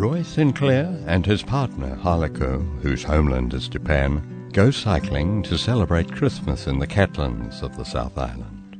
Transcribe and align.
Roy 0.00 0.22
Sinclair 0.22 0.98
and 1.06 1.26
his 1.26 1.42
partner 1.42 1.94
Haruko, 1.96 2.62
whose 2.80 3.02
homeland 3.02 3.52
is 3.52 3.68
Japan, 3.68 4.48
go 4.50 4.70
cycling 4.70 5.42
to 5.42 5.58
celebrate 5.58 6.10
Christmas 6.10 6.66
in 6.66 6.78
the 6.78 6.86
Catlins 6.86 7.62
of 7.62 7.76
the 7.76 7.84
South 7.84 8.16
Island. 8.16 8.78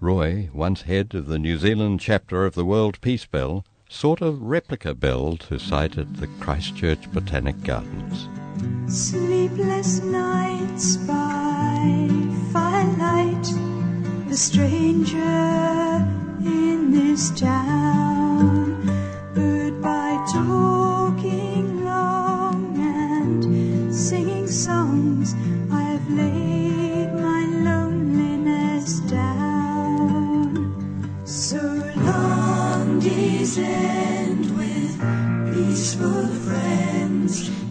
Roy, 0.00 0.50
once 0.52 0.82
head 0.82 1.14
of 1.14 1.28
the 1.28 1.38
New 1.38 1.56
Zealand 1.56 2.00
chapter 2.00 2.44
of 2.44 2.54
the 2.54 2.66
World 2.66 3.00
Peace 3.00 3.24
Bell, 3.24 3.64
sought 3.88 4.20
a 4.20 4.30
replica 4.30 4.92
bell 4.92 5.38
to 5.38 5.58
site 5.58 5.96
at 5.96 6.18
the 6.18 6.26
Christchurch 6.40 7.10
Botanic 7.10 7.62
Gardens. 7.62 8.28
Sleepless 8.86 10.02
nights 10.02 10.98
by 10.98 12.06
firelight, 12.52 13.46
the 14.28 14.36
stranger 14.36 15.16
in 16.44 16.90
this 16.90 17.30
town, 17.30 17.87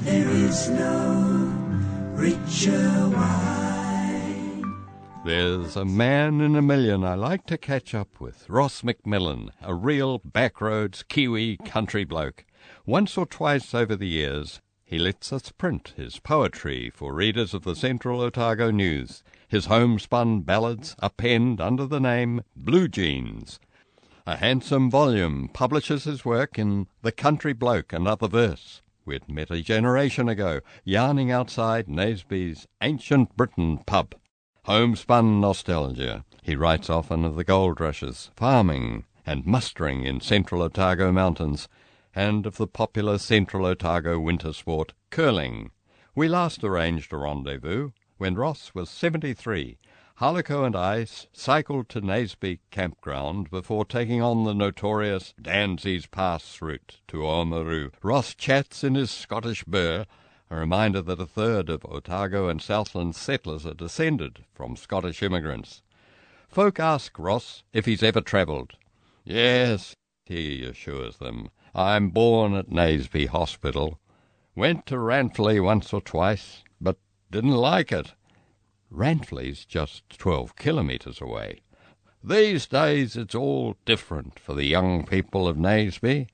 There 0.03 0.29
is. 0.29 0.69
There's 5.25 5.75
a 5.75 5.83
man 5.83 6.39
in 6.39 6.55
a 6.55 6.61
million 6.61 7.03
I 7.03 7.15
like 7.15 7.45
to 7.47 7.57
catch 7.57 7.93
up 7.93 8.21
with, 8.21 8.49
Ross 8.49 8.81
McMillan, 8.81 9.49
a 9.61 9.73
real 9.73 10.19
backroads 10.19 11.03
Kiwi 11.07 11.57
country 11.57 12.05
bloke. 12.05 12.45
Once 12.85 13.17
or 13.17 13.25
twice 13.25 13.73
over 13.73 13.95
the 13.95 14.07
years, 14.07 14.61
he 14.87 14.97
lets 14.97 15.33
us 15.33 15.51
print 15.51 15.93
his 15.97 16.17
poetry 16.17 16.89
for 16.89 17.13
readers 17.13 17.53
of 17.53 17.63
the 17.63 17.75
Central 17.75 18.21
Otago 18.21 18.71
News. 18.71 19.21
His 19.49 19.65
homespun 19.65 20.41
ballads 20.41 20.95
are 20.99 21.09
penned 21.09 21.59
under 21.59 21.85
the 21.85 21.99
name 21.99 22.41
Blue 22.55 22.87
Jeans. 22.87 23.59
A 24.25 24.37
handsome 24.37 24.89
volume 24.89 25.49
publishes 25.51 26.05
his 26.05 26.23
work 26.23 26.57
in 26.57 26.87
The 27.01 27.11
Country 27.11 27.51
Bloke 27.51 27.91
and 27.91 28.07
Other 28.07 28.29
Verse. 28.29 28.81
We'd 29.03 29.27
met 29.27 29.51
a 29.51 29.61
generation 29.61 30.29
ago, 30.29 30.61
yarning 30.85 31.31
outside 31.31 31.87
Naseby's 31.87 32.65
Ancient 32.81 33.35
Briton 33.35 33.79
pub. 33.79 34.15
Homespun 34.63 35.41
nostalgia. 35.41 36.23
He 36.41 36.55
writes 36.55 36.89
often 36.89 37.25
of 37.25 37.35
the 37.35 37.43
gold 37.43 37.81
rushes, 37.81 38.31
farming, 38.37 39.03
and 39.25 39.45
mustering 39.45 40.03
in 40.03 40.21
central 40.21 40.61
Otago 40.61 41.11
mountains, 41.11 41.67
and 42.17 42.47
of 42.47 42.57
the 42.57 42.65
popular 42.65 43.19
central 43.19 43.63
Otago 43.63 44.19
winter 44.19 44.51
sport, 44.51 44.91
curling. 45.11 45.69
We 46.15 46.27
last 46.27 46.63
arranged 46.63 47.13
a 47.13 47.17
rendezvous 47.17 47.91
when 48.17 48.33
Ross 48.33 48.71
was 48.73 48.89
seventy-three. 48.89 49.77
Haruko 50.19 50.65
and 50.65 50.75
I 50.75 51.05
cycled 51.31 51.89
to 51.89 52.01
Naseby 52.01 52.57
campground 52.71 53.51
before 53.51 53.85
taking 53.85 54.19
on 54.19 54.45
the 54.45 54.55
notorious 54.55 55.35
Danseys 55.39 56.09
Pass 56.09 56.59
route 56.59 57.01
to 57.09 57.17
Oamaru. 57.17 57.91
Ross 58.01 58.33
chats 58.33 58.83
in 58.83 58.95
his 58.95 59.11
Scottish 59.11 59.63
burr, 59.65 60.07
a 60.49 60.55
reminder 60.55 61.03
that 61.03 61.21
a 61.21 61.27
third 61.27 61.69
of 61.69 61.85
Otago 61.85 62.49
and 62.49 62.63
Southland 62.63 63.15
settlers 63.15 63.63
are 63.63 63.75
descended 63.75 64.43
from 64.55 64.75
Scottish 64.75 65.21
immigrants. 65.21 65.83
Folk 66.49 66.79
ask 66.79 67.19
Ross 67.19 67.61
if 67.73 67.85
he's 67.85 68.01
ever 68.01 68.21
travelled. 68.21 68.73
Yes, 69.23 69.93
he 70.27 70.63
assures 70.63 71.17
them. 71.17 71.49
I'm 71.73 72.09
born 72.09 72.53
at 72.53 72.69
Naseby 72.69 73.27
Hospital. 73.27 73.99
Went 74.55 74.85
to 74.87 74.95
Ranfurly 74.95 75.63
once 75.63 75.93
or 75.93 76.01
twice, 76.01 76.63
but 76.81 76.97
didn't 77.31 77.51
like 77.51 77.91
it. 77.91 78.13
Ranfurly's 78.91 79.65
just 79.65 80.09
twelve 80.17 80.55
kilometres 80.55 81.21
away. 81.21 81.61
These 82.23 82.67
days 82.67 83.15
it's 83.15 83.35
all 83.35 83.75
different 83.85 84.39
for 84.39 84.53
the 84.53 84.65
young 84.65 85.05
people 85.05 85.47
of 85.47 85.57
Naseby. 85.57 86.27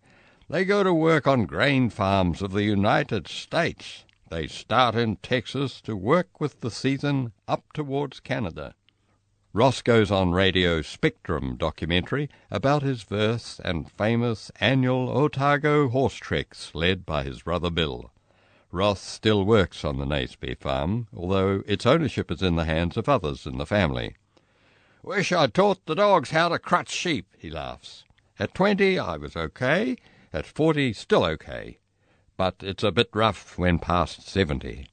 They 0.50 0.66
go 0.66 0.84
to 0.84 0.94
work 0.94 1.28
on 1.28 1.46
grain 1.46 1.90
farms 1.90 2.42
of 2.42 2.52
the 2.52 2.64
United 2.64 3.28
States. 3.28 4.06
They 4.30 4.48
start 4.48 4.96
in 4.96 5.18
Texas 5.18 5.82
to 5.82 5.96
work 5.96 6.40
with 6.40 6.62
the 6.62 6.72
season 6.72 7.34
up 7.48 7.72
towards 7.74 8.20
Canada. 8.20 8.76
Ross 9.56 9.84
goes 9.84 10.10
on 10.10 10.32
Radio 10.32 10.82
Spectrum 10.82 11.58
documentary 11.58 12.28
about 12.50 12.82
his 12.82 13.04
verse 13.04 13.62
and 13.64 13.92
famous 13.92 14.52
annual 14.60 15.16
Otago 15.16 15.90
horse 15.90 16.16
treks 16.16 16.72
led 16.74 17.06
by 17.06 17.22
his 17.22 17.44
brother 17.44 17.70
Bill. 17.70 18.10
Ross 18.72 19.00
still 19.00 19.46
works 19.46 19.86
on 19.86 20.00
the 20.00 20.06
Naseby 20.06 20.58
farm, 20.58 21.08
although 21.16 21.62
its 21.68 21.86
ownership 21.86 22.32
is 22.32 22.42
in 22.42 22.56
the 22.56 22.66
hands 22.66 22.98
of 22.98 23.08
others 23.08 23.46
in 23.46 23.60
the 23.60 23.68
family. 23.68 24.16
Wish 25.04 25.32
I'd 25.32 25.54
taught 25.54 25.86
the 25.86 25.94
dogs 25.94 26.32
how 26.32 26.50
to 26.50 26.58
crutch 26.58 26.90
sheep, 26.90 27.28
he 27.38 27.52
laughs. 27.52 28.06
At 28.40 28.56
twenty 28.56 28.98
I 28.98 29.18
was 29.18 29.36
okay, 29.36 29.98
at 30.34 30.48
forty 30.48 30.94
still 30.94 31.26
okay, 31.26 31.78
but 32.38 32.56
it's 32.62 32.82
a 32.82 32.92
bit 32.92 33.12
rough 33.14 33.60
when 33.60 33.78
past 33.78 34.28
seventy. 34.28 34.88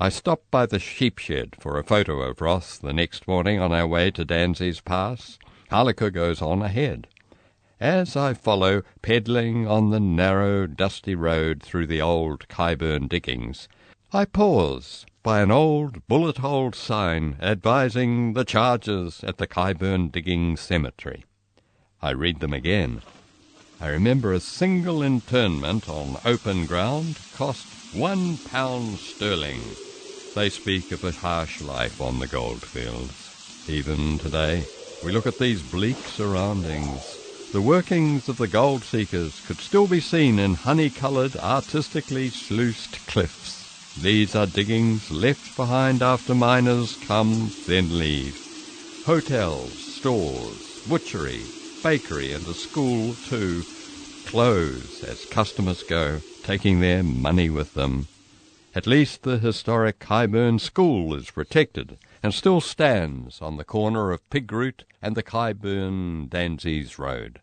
I 0.00 0.08
stopped 0.08 0.50
by 0.50 0.66
the 0.66 0.78
sheep 0.78 1.18
shed 1.18 1.54
for 1.60 1.78
a 1.78 1.84
photo 1.84 2.22
of 2.22 2.40
Ross 2.40 2.78
the 2.78 2.92
next 2.92 3.28
morning 3.28 3.60
on 3.60 3.72
our 3.72 3.86
way 3.86 4.10
to 4.12 4.24
Danseys 4.24 4.84
Pass. 4.84 5.38
Haruko 5.70 6.12
goes 6.12 6.42
on 6.42 6.62
ahead. 6.62 7.06
As 7.78 8.16
I 8.16 8.34
follow, 8.34 8.82
pedalling 9.02 9.66
on 9.66 9.90
the 9.90 10.00
narrow, 10.00 10.66
dusty 10.66 11.14
road 11.14 11.62
through 11.62 11.86
the 11.86 12.00
old 12.00 12.48
Kyeburn 12.48 13.08
diggings, 13.08 13.68
I 14.12 14.24
pause 14.24 15.06
by 15.22 15.40
an 15.40 15.50
old 15.50 16.06
bullet-hole 16.08 16.72
sign 16.72 17.36
advising 17.40 18.32
the 18.32 18.44
charges 18.44 19.22
at 19.24 19.38
the 19.38 19.46
Kyeburn 19.46 20.10
Diggings 20.10 20.60
Cemetery. 20.60 21.24
I 22.00 22.10
read 22.10 22.40
them 22.40 22.52
again. 22.52 23.02
I 23.82 23.88
remember 23.88 24.32
a 24.32 24.38
single 24.38 25.02
internment 25.02 25.88
on 25.88 26.16
open 26.24 26.66
ground 26.66 27.18
cost 27.32 27.66
one 27.90 28.38
pound 28.38 29.00
sterling. 29.00 29.76
They 30.34 30.50
speak 30.50 30.92
of 30.92 31.02
a 31.02 31.10
harsh 31.10 31.60
life 31.60 32.00
on 32.00 32.20
the 32.20 32.28
goldfields. 32.28 33.32
Even 33.66 34.18
today, 34.18 34.68
we 35.02 35.10
look 35.10 35.26
at 35.26 35.38
these 35.38 35.64
bleak 35.64 36.06
surroundings. 36.06 37.18
The 37.50 37.60
workings 37.60 38.28
of 38.28 38.36
the 38.36 38.46
gold 38.46 38.84
seekers 38.84 39.40
could 39.40 39.60
still 39.60 39.88
be 39.88 39.98
seen 39.98 40.38
in 40.38 40.54
honey-coloured, 40.54 41.34
artistically 41.38 42.30
sluiced 42.30 43.04
cliffs. 43.06 43.68
These 43.96 44.36
are 44.36 44.46
diggings 44.46 45.10
left 45.10 45.56
behind 45.56 46.04
after 46.04 46.36
miners 46.36 46.96
come, 47.00 47.52
then 47.66 47.98
leave. 47.98 48.38
Hotels, 49.06 49.82
stores, 49.82 50.80
butchery, 50.86 51.50
bakery, 51.82 52.32
and 52.32 52.46
a 52.46 52.54
school, 52.54 53.14
too, 53.28 53.62
close 54.26 55.02
as 55.02 55.24
customers 55.26 55.82
go, 55.82 56.20
taking 56.42 56.80
their 56.80 57.02
money 57.02 57.50
with 57.50 57.74
them. 57.74 58.06
At 58.74 58.86
least 58.86 59.22
the 59.22 59.38
historic 59.38 59.98
Kyeburn 59.98 60.60
School 60.60 61.14
is 61.14 61.30
protected 61.30 61.98
and 62.22 62.32
still 62.32 62.60
stands 62.60 63.42
on 63.42 63.56
the 63.56 63.64
corner 63.64 64.12
of 64.12 64.28
Pig 64.30 64.50
Root 64.50 64.84
and 65.02 65.14
the 65.14 65.22
Kyeburn 65.22 66.28
Danseys 66.28 66.98
Road. 66.98 67.40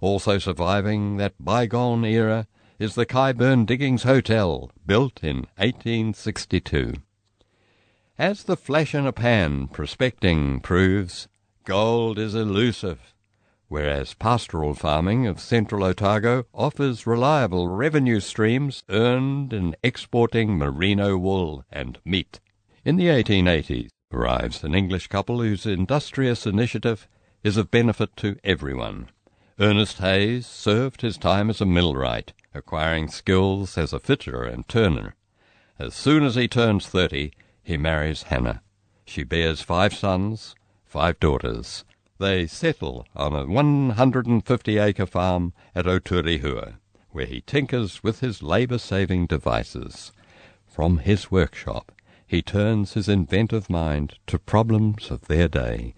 Also 0.00 0.38
surviving 0.38 1.16
that 1.18 1.34
bygone 1.38 2.04
era 2.04 2.46
is 2.78 2.94
the 2.94 3.06
Kyeburn 3.06 3.66
Diggings 3.66 4.04
Hotel, 4.04 4.70
built 4.86 5.22
in 5.22 5.46
1862. 5.56 6.94
As 8.18 8.44
the 8.44 8.56
flash 8.56 8.94
in 8.94 9.06
a 9.06 9.12
pan 9.12 9.68
prospecting 9.68 10.60
proves, 10.60 11.28
gold 11.64 12.18
is 12.18 12.34
elusive. 12.34 13.12
Whereas 13.72 14.12
pastoral 14.12 14.74
farming 14.74 15.26
of 15.26 15.40
central 15.40 15.82
Otago 15.82 16.44
offers 16.52 17.06
reliable 17.06 17.68
revenue 17.68 18.20
streams 18.20 18.82
earned 18.90 19.50
in 19.50 19.74
exporting 19.82 20.58
merino 20.58 21.16
wool 21.16 21.64
and 21.72 21.98
meat. 22.04 22.38
In 22.84 22.96
the 22.96 23.06
1880s 23.06 23.88
arrives 24.12 24.62
an 24.62 24.74
English 24.74 25.06
couple 25.06 25.40
whose 25.40 25.64
industrious 25.64 26.46
initiative 26.46 27.08
is 27.42 27.56
of 27.56 27.70
benefit 27.70 28.14
to 28.18 28.36
everyone. 28.44 29.08
Ernest 29.58 29.96
Hayes 30.00 30.46
served 30.46 31.00
his 31.00 31.16
time 31.16 31.48
as 31.48 31.62
a 31.62 31.64
millwright, 31.64 32.34
acquiring 32.52 33.08
skills 33.08 33.78
as 33.78 33.94
a 33.94 33.98
fitter 33.98 34.44
and 34.44 34.68
turner. 34.68 35.14
As 35.78 35.94
soon 35.94 36.24
as 36.24 36.34
he 36.34 36.46
turns 36.46 36.88
thirty, 36.88 37.32
he 37.62 37.78
marries 37.78 38.24
Hannah. 38.24 38.60
She 39.06 39.24
bears 39.24 39.62
five 39.62 39.94
sons, 39.94 40.54
five 40.84 41.18
daughters. 41.18 41.86
They 42.18 42.46
settle 42.46 43.06
on 43.16 43.32
a 43.32 43.46
150 43.46 44.78
acre 44.78 45.06
farm 45.06 45.52
at 45.74 45.86
Oturehua, 45.86 46.74
where 47.10 47.26
he 47.26 47.40
tinkers 47.40 48.02
with 48.02 48.20
his 48.20 48.42
labour 48.42 48.78
saving 48.78 49.26
devices. 49.26 50.12
From 50.66 50.98
his 50.98 51.30
workshop, 51.30 51.92
he 52.26 52.40
turns 52.40 52.94
his 52.94 53.08
inventive 53.08 53.68
mind 53.68 54.18
to 54.26 54.38
problems 54.38 55.10
of 55.10 55.22
their 55.22 55.48
day. 55.48 55.94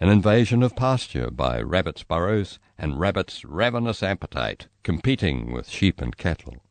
An 0.00 0.08
invasion 0.08 0.62
of 0.62 0.76
pasture 0.76 1.30
by 1.30 1.60
rabbits' 1.60 2.04
burrows 2.04 2.58
and 2.78 3.00
rabbits' 3.00 3.44
ravenous 3.44 4.02
appetite 4.02 4.68
competing 4.82 5.52
with 5.52 5.68
sheep 5.68 6.00
and 6.00 6.16
cattle. 6.16 6.62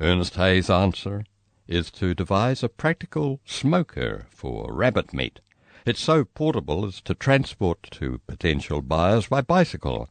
Ernest 0.00 0.34
Hayes' 0.34 0.70
answer 0.70 1.24
is 1.68 1.90
to 1.92 2.14
devise 2.14 2.62
a 2.62 2.68
practical 2.68 3.40
smoker 3.44 4.26
for 4.30 4.72
rabbit 4.72 5.12
meat. 5.12 5.40
It's 5.86 6.00
so 6.00 6.24
portable 6.24 6.86
as 6.86 7.02
to 7.02 7.14
transport 7.14 7.82
to 7.90 8.18
potential 8.26 8.80
buyers 8.80 9.26
by 9.26 9.42
bicycle. 9.42 10.08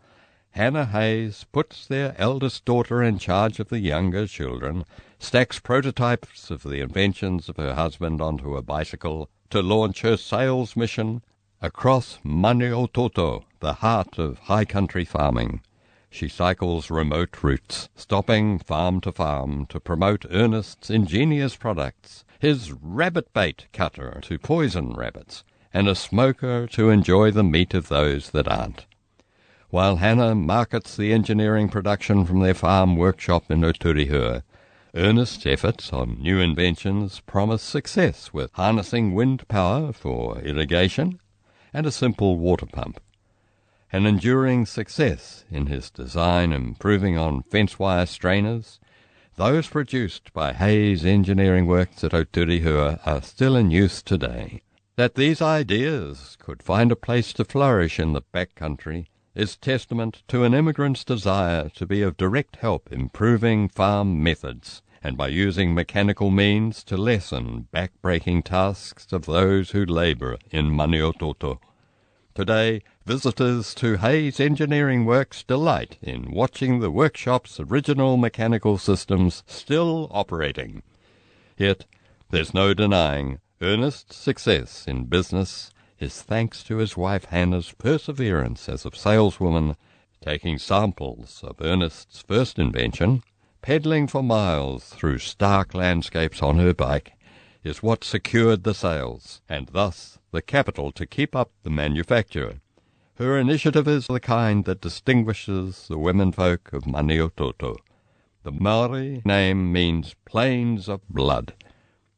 Hannah 0.51 0.85
Hayes 0.85 1.47
puts 1.51 1.87
their 1.87 2.13
eldest 2.19 2.63
daughter 2.63 3.01
in 3.01 3.17
charge 3.17 3.59
of 3.59 3.69
the 3.69 3.79
younger 3.79 4.27
children, 4.27 4.85
stacks 5.17 5.57
prototypes 5.57 6.51
of 6.51 6.61
the 6.61 6.79
inventions 6.79 7.49
of 7.49 7.57
her 7.57 7.73
husband 7.73 8.21
onto 8.21 8.55
a 8.55 8.61
bicycle 8.61 9.31
to 9.49 9.63
launch 9.63 10.01
her 10.01 10.15
sales 10.15 10.75
mission 10.75 11.23
across 11.59 12.19
Maniototo, 12.23 13.43
the 13.59 13.73
heart 13.73 14.19
of 14.19 14.37
high 14.41 14.65
country 14.65 15.05
farming. 15.05 15.61
She 16.07 16.29
cycles 16.29 16.91
remote 16.91 17.41
routes, 17.41 17.89
stopping 17.95 18.59
farm 18.59 19.01
to 19.01 19.11
farm 19.11 19.65
to 19.69 19.79
promote 19.79 20.27
Ernest's 20.29 20.91
ingenious 20.91 21.55
products, 21.55 22.25
his 22.37 22.71
rabbit 22.73 23.33
bait 23.33 23.65
cutter 23.73 24.19
to 24.21 24.37
poison 24.37 24.93
rabbits, 24.93 25.43
and 25.73 25.87
a 25.87 25.95
smoker 25.95 26.67
to 26.67 26.89
enjoy 26.89 27.31
the 27.31 27.43
meat 27.43 27.73
of 27.73 27.89
those 27.89 28.29
that 28.29 28.47
aren't. 28.47 28.85
While 29.69 29.95
Hannah 29.95 30.35
markets 30.35 30.95
the 30.95 31.11
engineering 31.11 31.67
production 31.67 32.25
from 32.25 32.41
their 32.41 32.53
farm 32.53 32.95
workshop 32.95 33.49
in 33.49 33.61
Oturehua, 33.61 34.43
Ernest's 34.93 35.47
efforts 35.47 35.91
on 35.91 36.21
new 36.21 36.39
inventions 36.39 37.19
promise 37.21 37.63
success 37.63 38.31
with 38.31 38.51
harnessing 38.53 39.15
wind 39.15 39.47
power 39.47 39.91
for 39.91 40.37
irrigation 40.41 41.19
and 41.73 41.87
a 41.87 41.91
simple 41.91 42.37
water 42.37 42.67
pump. 42.67 42.99
An 43.91 44.05
enduring 44.05 44.67
success 44.67 45.45
in 45.49 45.65
his 45.65 45.89
design 45.89 46.53
improving 46.53 47.17
on 47.17 47.41
fence 47.41 47.79
wire 47.79 48.05
strainers, 48.05 48.79
those 49.35 49.67
produced 49.67 50.31
by 50.33 50.53
Hayes 50.53 51.03
Engineering 51.03 51.65
Works 51.65 52.03
at 52.03 52.11
Oturehua 52.11 52.99
are 53.07 53.23
still 53.23 53.55
in 53.55 53.71
use 53.71 54.03
today. 54.03 54.61
That 54.95 55.15
these 55.15 55.41
ideas 55.41 56.37
could 56.39 56.61
find 56.61 56.91
a 56.91 56.95
place 56.95 57.33
to 57.33 57.45
flourish 57.45 57.99
in 57.99 58.13
the 58.13 58.21
back 58.21 58.53
country 58.53 59.09
is 59.33 59.57
testament 59.57 60.21
to 60.27 60.43
an 60.43 60.53
immigrant's 60.53 61.03
desire 61.03 61.69
to 61.69 61.87
be 61.87 62.03
of 62.03 62.15
direct 62.15 62.57
help 62.57 62.91
improving 62.91 63.69
farm 63.69 64.21
methods 64.21 64.83
and 65.01 65.17
by 65.17 65.29
using 65.29 65.73
mechanical 65.73 66.29
means 66.29 66.83
to 66.83 66.95
lessen 66.95 67.67
back-breaking 67.71 68.43
tasks 68.43 69.11
of 69.11 69.25
those 69.25 69.71
who 69.71 69.83
labour 69.83 70.37
in 70.51 70.69
Maniototo. 70.69 71.59
Today, 72.35 72.83
visitors 73.03 73.73
to 73.75 73.97
Hayes 73.97 74.39
Engineering 74.39 75.05
Works 75.05 75.43
delight 75.43 75.97
in 76.03 76.29
watching 76.29 76.81
the 76.81 76.91
workshop's 76.91 77.59
original 77.59 78.15
mechanical 78.15 78.77
systems 78.77 79.43
still 79.47 80.07
operating. 80.11 80.83
Yet, 81.57 81.85
there's 82.29 82.53
no 82.53 82.75
denying 82.75 83.39
Ernest's 83.63 84.17
success 84.17 84.83
in 84.89 85.05
business 85.05 85.71
is 85.97 86.21
thanks 86.21 86.65
to 86.65 86.79
his 86.79 86.97
wife 86.97 87.23
Hannah's 87.23 87.71
perseverance 87.71 88.67
as 88.67 88.85
a 88.85 88.93
saleswoman, 88.93 89.77
taking 90.19 90.57
samples 90.57 91.39
of 91.45 91.61
Ernest's 91.61 92.21
first 92.27 92.59
invention, 92.59 93.23
pedaling 93.61 94.05
for 94.07 94.21
miles 94.21 94.89
through 94.89 95.19
stark 95.19 95.73
landscapes 95.73 96.41
on 96.41 96.57
her 96.57 96.73
bike, 96.73 97.13
is 97.63 97.81
what 97.81 98.03
secured 98.03 98.65
the 98.65 98.73
sales, 98.73 99.41
and 99.47 99.69
thus 99.69 100.19
the 100.31 100.41
capital 100.41 100.91
to 100.91 101.05
keep 101.05 101.33
up 101.33 101.49
the 101.63 101.69
manufacture. 101.69 102.59
Her 103.15 103.39
initiative 103.39 103.87
is 103.87 104.07
the 104.07 104.19
kind 104.19 104.65
that 104.65 104.81
distinguishes 104.81 105.87
the 105.87 105.97
womenfolk 105.97 106.73
of 106.73 106.83
Maniototo. 106.83 107.77
The 108.43 108.51
Maori 108.51 109.21
name 109.23 109.71
means 109.71 110.15
plains 110.25 110.89
of 110.89 111.07
blood, 111.07 111.53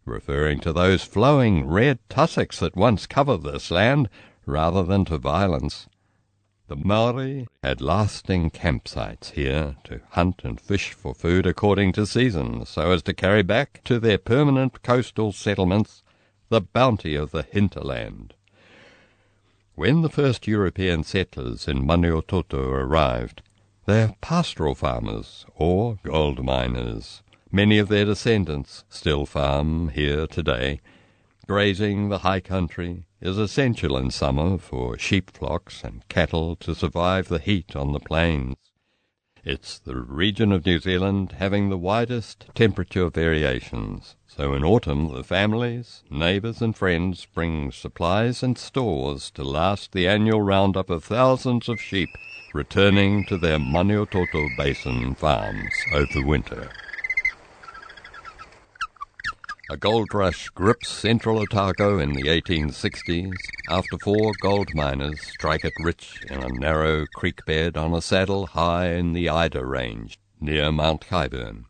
referring 0.05 0.59
to 0.59 0.71
those 0.71 1.03
flowing 1.03 1.67
red 1.67 1.99
tussocks 2.09 2.59
that 2.59 2.75
once 2.75 3.07
covered 3.07 3.43
this 3.43 3.71
land 3.71 4.09
rather 4.45 4.83
than 4.83 5.05
to 5.05 5.17
violence. 5.17 5.87
The 6.67 6.75
Maori 6.75 7.47
had 7.61 7.79
lasting 7.79 8.51
campsites 8.51 9.31
here 9.31 9.75
to 9.83 10.01
hunt 10.11 10.41
and 10.43 10.59
fish 10.59 10.93
for 10.93 11.13
food 11.13 11.45
according 11.45 11.91
to 11.93 12.05
season, 12.05 12.65
so 12.65 12.91
as 12.91 13.03
to 13.03 13.13
carry 13.13 13.43
back 13.43 13.81
to 13.83 13.99
their 13.99 14.17
permanent 14.17 14.81
coastal 14.81 15.31
settlements 15.31 16.03
the 16.49 16.61
bounty 16.61 17.15
of 17.15 17.31
the 17.31 17.43
hinterland. 17.43 18.33
When 19.75 20.01
the 20.01 20.09
first 20.09 20.47
European 20.47 21.03
settlers 21.03 21.67
in 21.67 21.85
Maniototo 21.85 22.69
arrived, 22.69 23.41
they 23.85 24.01
are 24.01 24.15
pastoral 24.21 24.73
farmers 24.73 25.45
or 25.55 25.99
gold 26.01 26.43
miners. 26.43 27.21
Many 27.55 27.77
of 27.77 27.87
their 27.87 28.03
descendants 28.03 28.83
still 28.89 29.25
farm 29.25 29.87
here 29.87 30.27
today. 30.27 30.81
Grazing 31.47 32.09
the 32.09 32.17
high 32.17 32.41
country 32.41 33.05
is 33.21 33.37
essential 33.37 33.95
in 33.95 34.11
summer 34.11 34.57
for 34.57 34.97
sheep 34.97 35.31
flocks 35.31 35.81
and 35.81 36.05
cattle 36.09 36.57
to 36.57 36.75
survive 36.75 37.29
the 37.29 37.39
heat 37.39 37.73
on 37.73 37.93
the 37.93 38.01
plains. 38.01 38.57
It's 39.45 39.79
the 39.79 39.95
region 39.95 40.51
of 40.51 40.65
New 40.65 40.79
Zealand 40.79 41.35
having 41.37 41.69
the 41.69 41.77
widest 41.77 42.47
temperature 42.55 43.09
variations, 43.09 44.17
so 44.27 44.53
in 44.53 44.65
autumn 44.65 45.13
the 45.13 45.23
families, 45.23 46.03
neighbours, 46.09 46.61
and 46.61 46.75
friends 46.75 47.25
bring 47.33 47.71
supplies 47.71 48.43
and 48.43 48.57
stores 48.57 49.31
to 49.31 49.45
last 49.45 49.93
the 49.93 50.09
annual 50.09 50.41
roundup 50.41 50.89
of 50.89 51.05
thousands 51.05 51.69
of 51.69 51.79
sheep 51.79 52.09
returning 52.53 53.23
to 53.27 53.37
their 53.37 53.59
Maniototo 53.59 54.45
Basin 54.57 55.15
farms 55.15 55.71
over 55.93 56.25
winter. 56.25 56.69
A 59.67 59.77
gold 59.77 60.13
rush 60.13 60.49
grips 60.49 60.89
central 60.89 61.39
Otago 61.39 61.97
in 61.97 62.13
the 62.13 62.27
1860s 62.27 63.33
after 63.67 63.97
four 64.03 64.31
gold 64.39 64.67
miners 64.75 65.19
strike 65.21 65.65
it 65.65 65.73
rich 65.79 66.21
in 66.29 66.43
a 66.43 66.49
narrow 66.49 67.07
creek 67.15 67.43
bed 67.47 67.75
on 67.75 67.91
a 67.91 67.99
saddle 67.99 68.45
high 68.45 68.89
in 68.89 69.13
the 69.13 69.27
Ida 69.27 69.65
Range 69.65 70.19
near 70.39 70.71
Mount 70.71 71.07
Kyeburn. 71.07 71.65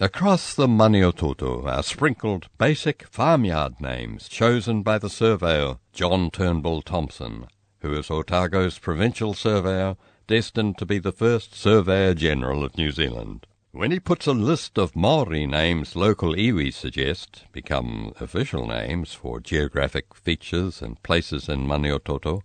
Across 0.00 0.56
the 0.56 0.66
Maniototo 0.66 1.64
are 1.64 1.84
sprinkled 1.84 2.48
basic 2.58 3.06
farmyard 3.06 3.80
names 3.80 4.28
chosen 4.28 4.82
by 4.82 4.98
the 4.98 5.08
surveyor 5.08 5.78
John 5.92 6.28
Turnbull 6.28 6.82
Thomson, 6.82 7.46
who 7.82 7.96
is 7.96 8.10
Otago's 8.10 8.80
provincial 8.80 9.32
surveyor 9.32 9.96
destined 10.26 10.76
to 10.78 10.86
be 10.86 10.98
the 10.98 11.12
first 11.12 11.54
Surveyor 11.54 12.14
General 12.14 12.64
of 12.64 12.76
New 12.76 12.90
Zealand. 12.90 13.46
When 13.74 13.90
he 13.90 14.00
puts 14.00 14.26
a 14.26 14.34
list 14.34 14.78
of 14.78 14.94
Maori 14.94 15.46
names 15.46 15.96
local 15.96 16.34
iwi 16.34 16.74
suggest 16.74 17.46
become 17.52 18.12
official 18.20 18.66
names 18.66 19.14
for 19.14 19.40
geographic 19.40 20.14
features 20.14 20.82
and 20.82 21.02
places 21.02 21.48
in 21.48 21.66
Maniototo, 21.66 22.42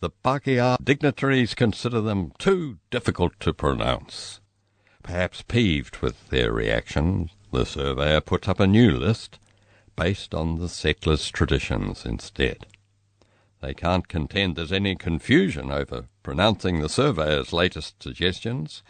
the 0.00 0.10
Pākehā 0.10 0.76
dignitaries 0.82 1.54
consider 1.54 2.00
them 2.00 2.32
too 2.38 2.78
difficult 2.90 3.38
to 3.38 3.54
pronounce. 3.54 4.40
Perhaps 5.04 5.42
peeved 5.42 5.98
with 5.98 6.28
their 6.30 6.52
reaction, 6.52 7.30
the 7.52 7.64
surveyor 7.64 8.20
puts 8.20 8.48
up 8.48 8.58
a 8.58 8.66
new 8.66 8.90
list 8.90 9.38
based 9.94 10.34
on 10.34 10.58
the 10.58 10.68
settlers' 10.68 11.30
traditions 11.30 12.04
instead. 12.04 12.66
They 13.60 13.74
can't 13.74 14.08
contend 14.08 14.56
there's 14.56 14.72
any 14.72 14.96
confusion 14.96 15.70
over 15.70 16.08
pronouncing 16.24 16.80
the 16.80 16.88
surveyor's 16.88 17.52
latest 17.52 18.02
suggestions. 18.02 18.82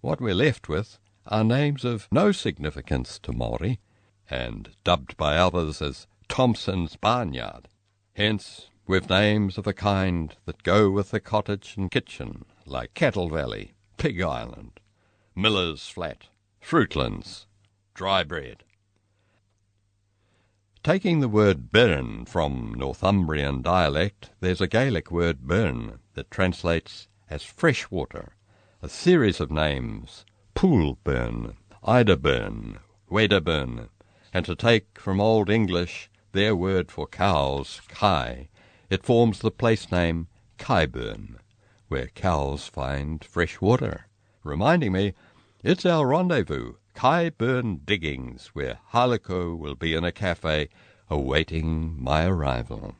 What 0.00 0.18
we're 0.18 0.34
left 0.34 0.70
with 0.70 0.98
are 1.26 1.44
names 1.44 1.84
of 1.84 2.08
no 2.10 2.32
significance 2.32 3.18
to 3.20 3.32
Maori, 3.32 3.78
and 4.28 4.70
dubbed 4.82 5.16
by 5.16 5.36
others 5.36 5.80
as 5.80 6.06
Thomson's 6.28 6.96
Barnyard. 6.96 7.68
Hence, 8.14 8.68
with 8.86 9.08
names 9.08 9.58
of 9.58 9.66
a 9.66 9.72
kind 9.72 10.34
that 10.46 10.62
go 10.62 10.90
with 10.90 11.10
the 11.10 11.20
cottage 11.20 11.74
and 11.76 11.90
kitchen, 11.90 12.44
like 12.66 12.94
Cattle 12.94 13.28
Valley, 13.28 13.74
Pig 13.96 14.20
Island, 14.20 14.80
Miller's 15.34 15.86
Flat, 15.88 16.28
Fruitlands, 16.60 17.46
Dry 17.94 18.24
Bread. 18.24 18.64
Taking 20.82 21.20
the 21.20 21.28
word 21.28 21.70
burn 21.70 22.24
from 22.24 22.74
Northumbrian 22.76 23.62
dialect, 23.62 24.30
there's 24.40 24.60
a 24.60 24.66
Gaelic 24.66 25.12
word 25.12 25.42
burn 25.42 26.00
that 26.14 26.30
translates 26.30 27.06
as 27.30 27.44
fresh 27.44 27.88
water, 27.90 28.34
a 28.82 28.88
series 28.88 29.38
of 29.38 29.50
names 29.50 30.24
pool 30.54 30.98
burn, 31.02 31.56
Ida 31.82 32.16
burn, 32.16 32.78
Weda 33.10 33.42
burn, 33.42 33.88
and 34.32 34.44
to 34.46 34.54
take 34.54 34.98
from 34.98 35.20
Old 35.20 35.50
English 35.50 36.10
their 36.32 36.54
word 36.54 36.90
for 36.90 37.06
cows, 37.06 37.80
kai, 37.88 38.48
it 38.88 39.04
forms 39.04 39.40
the 39.40 39.50
place 39.50 39.90
name 39.90 40.28
Kyeburn, 40.58 41.36
where 41.88 42.08
cows 42.08 42.68
find 42.68 43.24
fresh 43.24 43.60
water, 43.60 44.06
reminding 44.44 44.92
me 44.92 45.14
it's 45.62 45.84
our 45.84 46.06
rendezvous 46.06 46.74
Kyeburn 46.94 47.84
Diggings, 47.84 48.48
where 48.48 48.78
Haruko 48.92 49.56
will 49.56 49.74
be 49.74 49.94
in 49.94 50.04
a 50.04 50.12
cafe 50.12 50.68
awaiting 51.10 51.96
my 52.02 52.26
arrival. 52.26 52.94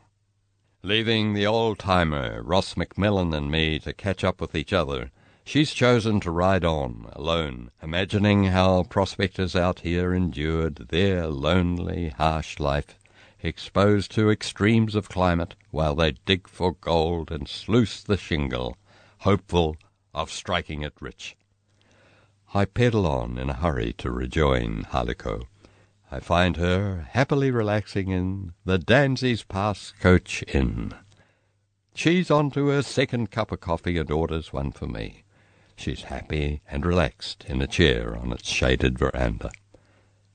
Leaving 0.82 1.34
the 1.34 1.46
old 1.46 1.78
timer, 1.78 2.42
Ross 2.42 2.76
Macmillan, 2.76 3.32
and 3.32 3.50
me 3.50 3.78
to 3.78 3.92
catch 3.92 4.24
up 4.24 4.40
with 4.40 4.54
each 4.54 4.72
other, 4.72 5.10
she's 5.44 5.72
chosen 5.72 6.20
to 6.20 6.30
ride 6.30 6.64
on, 6.64 7.10
alone, 7.12 7.70
imagining 7.82 8.44
how 8.44 8.82
prospectors 8.84 9.56
out 9.56 9.80
here 9.80 10.14
endured 10.14 10.88
their 10.88 11.26
lonely, 11.26 12.08
harsh 12.10 12.58
life, 12.58 12.98
exposed 13.42 14.10
to 14.10 14.30
extremes 14.30 14.94
of 14.94 15.08
climate 15.08 15.54
while 15.70 15.94
they 15.94 16.12
dig 16.24 16.48
for 16.48 16.72
gold 16.72 17.30
and 17.30 17.48
sluice 17.48 18.02
the 18.02 18.16
shingle, 18.16 18.76
hopeful 19.18 19.76
of 20.14 20.30
striking 20.30 20.82
it 20.82 20.94
rich. 21.00 21.36
I 22.54 22.66
pedal 22.66 23.06
on 23.06 23.38
in 23.38 23.50
a 23.50 23.54
hurry 23.54 23.94
to 23.94 24.10
rejoin 24.10 24.84
Haruko. 24.90 25.46
I 26.10 26.20
find 26.20 26.58
her 26.58 27.08
happily 27.12 27.50
relaxing 27.50 28.10
in 28.10 28.52
the 28.66 28.78
Dansey's 28.78 29.42
Pass 29.42 29.92
Coach 29.98 30.44
Inn. 30.48 30.92
She's 31.94 32.30
on 32.30 32.50
to 32.50 32.68
her 32.68 32.82
second 32.82 33.30
cup 33.30 33.52
of 33.52 33.60
coffee 33.60 33.96
and 33.96 34.10
orders 34.10 34.52
one 34.52 34.72
for 34.72 34.86
me. 34.86 35.24
She's 35.82 36.02
happy 36.02 36.60
and 36.70 36.86
relaxed 36.86 37.44
in 37.48 37.60
a 37.60 37.66
chair 37.66 38.16
on 38.16 38.32
its 38.32 38.48
shaded 38.48 39.00
veranda. 39.00 39.50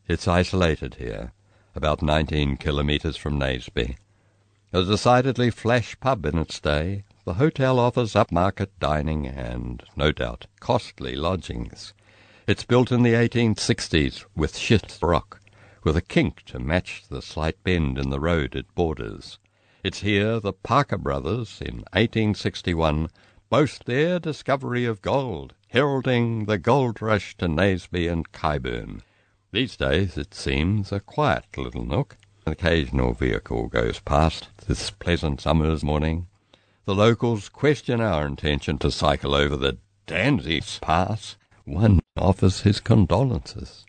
It's 0.06 0.28
isolated 0.28 0.96
here, 0.96 1.32
about 1.74 2.02
nineteen 2.02 2.58
kilometres 2.58 3.16
from 3.16 3.40
Naseby. 3.40 3.96
A 4.74 4.84
decidedly 4.84 5.50
flash 5.50 5.98
pub 6.02 6.26
in 6.26 6.38
its 6.38 6.60
day, 6.60 7.06
the 7.24 7.36
hotel 7.36 7.80
offers 7.80 8.14
upmarket 8.14 8.72
dining 8.82 9.26
and, 9.26 9.82
no 9.96 10.12
doubt, 10.12 10.48
costly 10.60 11.16
lodgings. 11.16 11.94
It's 12.46 12.66
built 12.66 12.92
in 12.92 13.04
the 13.04 13.14
1860s 13.14 14.26
with 14.36 14.58
schist 14.58 15.02
rock, 15.02 15.40
with 15.82 15.96
a 15.96 16.02
kink 16.02 16.44
to 16.48 16.60
match 16.60 17.04
the 17.10 17.22
slight 17.22 17.64
bend 17.64 17.98
in 17.98 18.10
the 18.10 18.20
road 18.20 18.54
it 18.54 18.66
borders. 18.76 19.40
It's 19.82 20.02
here 20.02 20.42
the 20.42 20.52
Parker 20.52 20.98
brothers, 20.98 21.62
in 21.62 21.86
1861, 21.94 23.08
boast 23.50 23.86
their 23.86 24.20
discovery 24.20 24.86
of 24.86 25.02
gold, 25.02 25.54
heralding 25.70 26.46
the 26.46 26.58
gold 26.58 27.02
rush 27.02 27.36
to 27.38 27.48
Naseby 27.48 28.12
and 28.12 28.32
Kyeburn. 28.32 29.02
These 29.52 29.78
days, 29.78 30.18
it 30.18 30.34
seems, 30.34 30.92
a 30.92 31.00
quiet 31.00 31.46
little 31.58 31.86
nook. 31.86 32.18
An 32.46 32.52
occasional 32.52 33.14
vehicle 33.14 33.68
goes 33.68 34.00
past 34.00 34.50
this 34.68 34.92
pleasant 34.92 35.42
summer's 35.42 35.84
morning. 35.84 36.28
The 36.86 36.96
locals 36.96 37.50
question 37.50 38.00
our 38.02 38.26
intention 38.26 38.78
to 38.80 38.92
cycle 38.92 39.36
over 39.36 39.58
the 39.58 39.78
Dansey's 40.06 40.80
Pass 40.80 41.36
one 41.66 42.00
offers 42.16 42.62
his 42.62 42.80
condolences. 42.80 43.86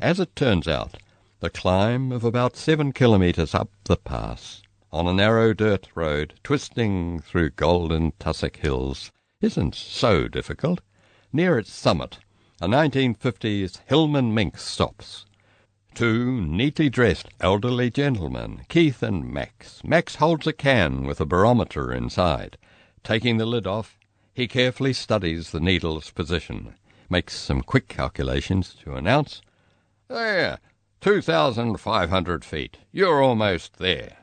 As 0.00 0.18
it 0.18 0.34
turns 0.34 0.66
out, 0.66 0.96
the 1.40 1.50
climb 1.50 2.12
of 2.12 2.24
about 2.24 2.56
seven 2.56 2.92
kilometres 2.92 3.54
up 3.54 3.70
the 3.84 3.96
pass, 3.96 4.62
on 4.96 5.06
a 5.06 5.12
narrow 5.12 5.52
dirt 5.52 5.88
road 5.94 6.32
twisting 6.42 7.20
through 7.20 7.50
golden 7.50 8.12
tussock 8.18 8.56
hills, 8.56 9.12
isn't 9.42 9.74
so 9.74 10.26
difficult. 10.26 10.80
Near 11.34 11.58
its 11.58 11.70
summit, 11.70 12.18
a 12.62 12.66
1950s 12.66 13.80
Hillman 13.86 14.32
Minx 14.32 14.64
stops. 14.64 15.26
Two 15.94 16.40
neatly 16.40 16.88
dressed 16.88 17.28
elderly 17.40 17.90
gentlemen, 17.90 18.62
Keith 18.70 19.02
and 19.02 19.30
Max. 19.30 19.82
Max 19.84 20.14
holds 20.14 20.46
a 20.46 20.54
can 20.54 21.04
with 21.06 21.20
a 21.20 21.26
barometer 21.26 21.92
inside. 21.92 22.56
Taking 23.04 23.36
the 23.36 23.44
lid 23.44 23.66
off, 23.66 23.98
he 24.32 24.48
carefully 24.48 24.94
studies 24.94 25.50
the 25.50 25.60
needle's 25.60 26.10
position 26.10 26.74
makes 27.10 27.36
some 27.36 27.60
quick 27.60 27.86
calculations 27.86 28.74
to 28.82 28.94
announce, 28.94 29.42
There, 30.08 30.58
2,500 31.02 32.44
feet. 32.46 32.78
You're 32.92 33.22
almost 33.22 33.76
there. 33.76 34.16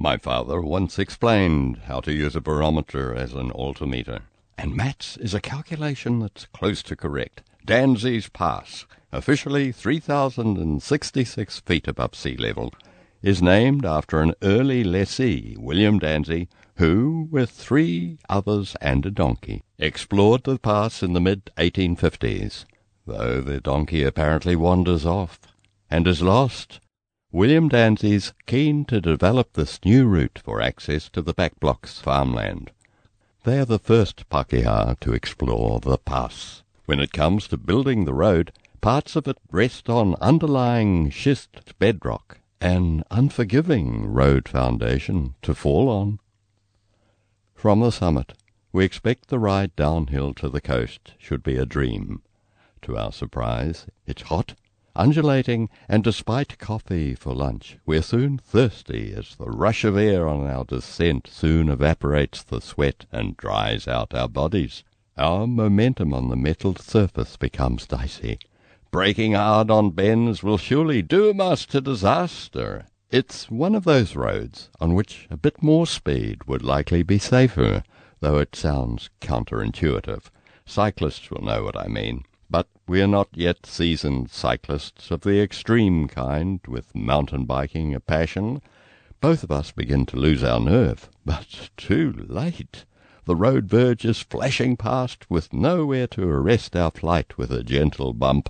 My 0.00 0.16
father 0.16 0.60
once 0.60 0.96
explained 0.96 1.78
how 1.86 1.98
to 2.02 2.12
use 2.12 2.36
a 2.36 2.40
barometer 2.40 3.16
as 3.16 3.32
an 3.32 3.50
altimeter, 3.50 4.20
and 4.56 4.76
Matt's 4.76 5.16
is 5.16 5.34
a 5.34 5.40
calculation 5.40 6.20
that's 6.20 6.46
close 6.46 6.84
to 6.84 6.94
correct. 6.94 7.42
Dansey's 7.66 8.28
Pass, 8.28 8.86
officially 9.10 9.72
3,066 9.72 11.58
feet 11.58 11.88
above 11.88 12.14
sea 12.14 12.36
level, 12.36 12.72
is 13.22 13.42
named 13.42 13.84
after 13.84 14.20
an 14.20 14.34
early 14.40 14.84
lessee, 14.84 15.56
William 15.58 15.98
Dansey, 15.98 16.46
who, 16.76 17.26
with 17.28 17.50
three 17.50 18.18
others 18.28 18.76
and 18.80 19.04
a 19.04 19.10
donkey, 19.10 19.64
explored 19.80 20.44
the 20.44 20.60
pass 20.60 21.02
in 21.02 21.12
the 21.12 21.20
mid 21.20 21.50
1850s, 21.56 22.66
though 23.04 23.40
the 23.40 23.60
donkey 23.60 24.04
apparently 24.04 24.54
wanders 24.54 25.04
off 25.04 25.40
and 25.90 26.06
is 26.06 26.22
lost. 26.22 26.78
William 27.30 27.68
Dansey's 27.68 28.32
keen 28.46 28.86
to 28.86 29.02
develop 29.02 29.52
this 29.52 29.84
new 29.84 30.06
route 30.06 30.40
for 30.42 30.62
access 30.62 31.10
to 31.10 31.20
the 31.20 31.34
backblocks 31.34 32.00
farmland. 32.00 32.70
They 33.44 33.58
are 33.58 33.66
the 33.66 33.78
first 33.78 34.30
Pakeha 34.30 34.98
to 35.00 35.12
explore 35.12 35.78
the 35.78 35.98
pass. 35.98 36.62
When 36.86 37.00
it 37.00 37.12
comes 37.12 37.46
to 37.48 37.58
building 37.58 38.06
the 38.06 38.14
road, 38.14 38.50
parts 38.80 39.14
of 39.14 39.28
it 39.28 39.36
rest 39.50 39.90
on 39.90 40.14
underlying 40.22 41.10
schist 41.10 41.78
bedrock, 41.78 42.40
an 42.62 43.04
unforgiving 43.10 44.06
road 44.06 44.48
foundation 44.48 45.34
to 45.42 45.54
fall 45.54 45.90
on. 45.90 46.20
From 47.54 47.80
the 47.80 47.92
summit, 47.92 48.32
we 48.72 48.86
expect 48.86 49.28
the 49.28 49.38
ride 49.38 49.76
downhill 49.76 50.32
to 50.32 50.48
the 50.48 50.62
coast 50.62 51.12
should 51.18 51.42
be 51.42 51.56
a 51.56 51.66
dream. 51.66 52.22
To 52.82 52.96
our 52.96 53.12
surprise, 53.12 53.84
it's 54.06 54.22
hot, 54.22 54.54
undulating, 54.98 55.70
and 55.88 56.02
despite 56.02 56.58
coffee 56.58 57.14
for 57.14 57.32
lunch, 57.32 57.78
we're 57.86 58.02
soon 58.02 58.36
thirsty 58.36 59.14
as 59.16 59.36
the 59.36 59.48
rush 59.48 59.84
of 59.84 59.96
air 59.96 60.28
on 60.28 60.46
our 60.46 60.64
descent 60.64 61.28
soon 61.30 61.68
evaporates 61.68 62.42
the 62.42 62.60
sweat 62.60 63.06
and 63.12 63.36
dries 63.36 63.86
out 63.86 64.12
our 64.12 64.28
bodies. 64.28 64.82
Our 65.16 65.46
momentum 65.46 66.12
on 66.12 66.28
the 66.28 66.36
metalled 66.36 66.80
surface 66.80 67.36
becomes 67.36 67.86
dicey. 67.86 68.38
Braking 68.90 69.34
hard 69.34 69.70
on 69.70 69.90
bends 69.90 70.42
will 70.42 70.58
surely 70.58 71.00
doom 71.02 71.40
us 71.40 71.64
to 71.66 71.80
disaster. 71.80 72.86
It's 73.10 73.50
one 73.50 73.74
of 73.74 73.84
those 73.84 74.16
roads 74.16 74.68
on 74.80 74.94
which 74.94 75.26
a 75.30 75.36
bit 75.36 75.62
more 75.62 75.86
speed 75.86 76.44
would 76.44 76.62
likely 76.62 77.02
be 77.02 77.18
safer, 77.18 77.84
though 78.20 78.38
it 78.38 78.56
sounds 78.56 79.10
counterintuitive. 79.20 80.24
Cyclists 80.66 81.30
will 81.30 81.42
know 81.42 81.64
what 81.64 81.76
I 81.76 81.86
mean. 81.86 82.24
But 82.50 82.66
we 82.86 83.02
are 83.02 83.06
not 83.06 83.28
yet 83.34 83.66
seasoned 83.66 84.30
cyclists 84.30 85.10
of 85.10 85.20
the 85.20 85.38
extreme 85.38 86.08
kind, 86.08 86.60
with 86.66 86.94
mountain 86.94 87.44
biking 87.44 87.94
a 87.94 88.00
passion. 88.00 88.62
Both 89.20 89.44
of 89.44 89.50
us 89.50 89.70
begin 89.70 90.06
to 90.06 90.16
lose 90.16 90.42
our 90.42 90.58
nerve, 90.58 91.10
but 91.26 91.68
too 91.76 92.14
late. 92.26 92.86
The 93.26 93.36
road 93.36 93.66
verges 93.66 94.20
flashing 94.20 94.78
past, 94.78 95.30
with 95.30 95.52
nowhere 95.52 96.06
to 96.06 96.22
arrest 96.26 96.74
our 96.74 96.90
flight 96.90 97.36
with 97.36 97.50
a 97.50 97.62
gentle 97.62 98.14
bump. 98.14 98.48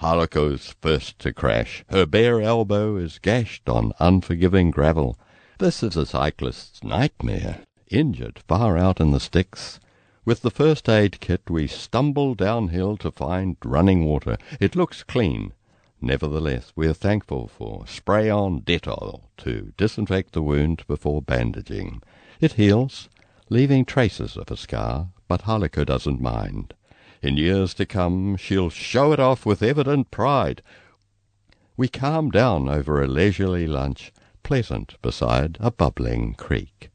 Haruko's 0.00 0.76
first 0.80 1.18
to 1.18 1.32
crash. 1.32 1.84
Her 1.88 2.06
bare 2.06 2.40
elbow 2.40 2.94
is 2.96 3.18
gashed 3.18 3.68
on 3.68 3.92
unforgiving 3.98 4.70
gravel. 4.70 5.18
This 5.58 5.82
is 5.82 5.96
a 5.96 6.06
cyclist's 6.06 6.84
nightmare. 6.84 7.62
Injured 7.88 8.38
far 8.46 8.78
out 8.78 9.00
in 9.00 9.10
the 9.10 9.18
sticks. 9.18 9.80
With 10.28 10.42
the 10.42 10.50
first 10.50 10.90
aid 10.90 11.20
kit 11.20 11.48
we 11.48 11.66
stumble 11.66 12.34
downhill 12.34 12.98
to 12.98 13.10
find 13.10 13.56
running 13.64 14.04
water. 14.04 14.36
It 14.60 14.76
looks 14.76 15.02
clean. 15.02 15.54
Nevertheless, 16.02 16.70
we 16.76 16.86
are 16.86 16.92
thankful 16.92 17.48
for 17.48 17.86
spray 17.86 18.28
on 18.28 18.60
Dettol 18.60 19.22
to 19.38 19.72
disinfect 19.78 20.34
the 20.34 20.42
wound 20.42 20.86
before 20.86 21.22
bandaging. 21.22 22.02
It 22.42 22.52
heals, 22.52 23.08
leaving 23.48 23.86
traces 23.86 24.36
of 24.36 24.50
a 24.50 24.56
scar, 24.58 25.08
but 25.28 25.44
Haruko 25.44 25.86
doesn't 25.86 26.20
mind. 26.20 26.74
In 27.22 27.38
years 27.38 27.72
to 27.72 27.86
come 27.86 28.36
she'll 28.36 28.68
show 28.68 29.12
it 29.14 29.20
off 29.20 29.46
with 29.46 29.62
evident 29.62 30.10
pride. 30.10 30.60
We 31.74 31.88
calm 31.88 32.30
down 32.30 32.68
over 32.68 33.02
a 33.02 33.08
leisurely 33.08 33.66
lunch, 33.66 34.12
pleasant 34.42 35.00
beside 35.00 35.56
a 35.58 35.70
bubbling 35.70 36.34
creek. 36.34 36.90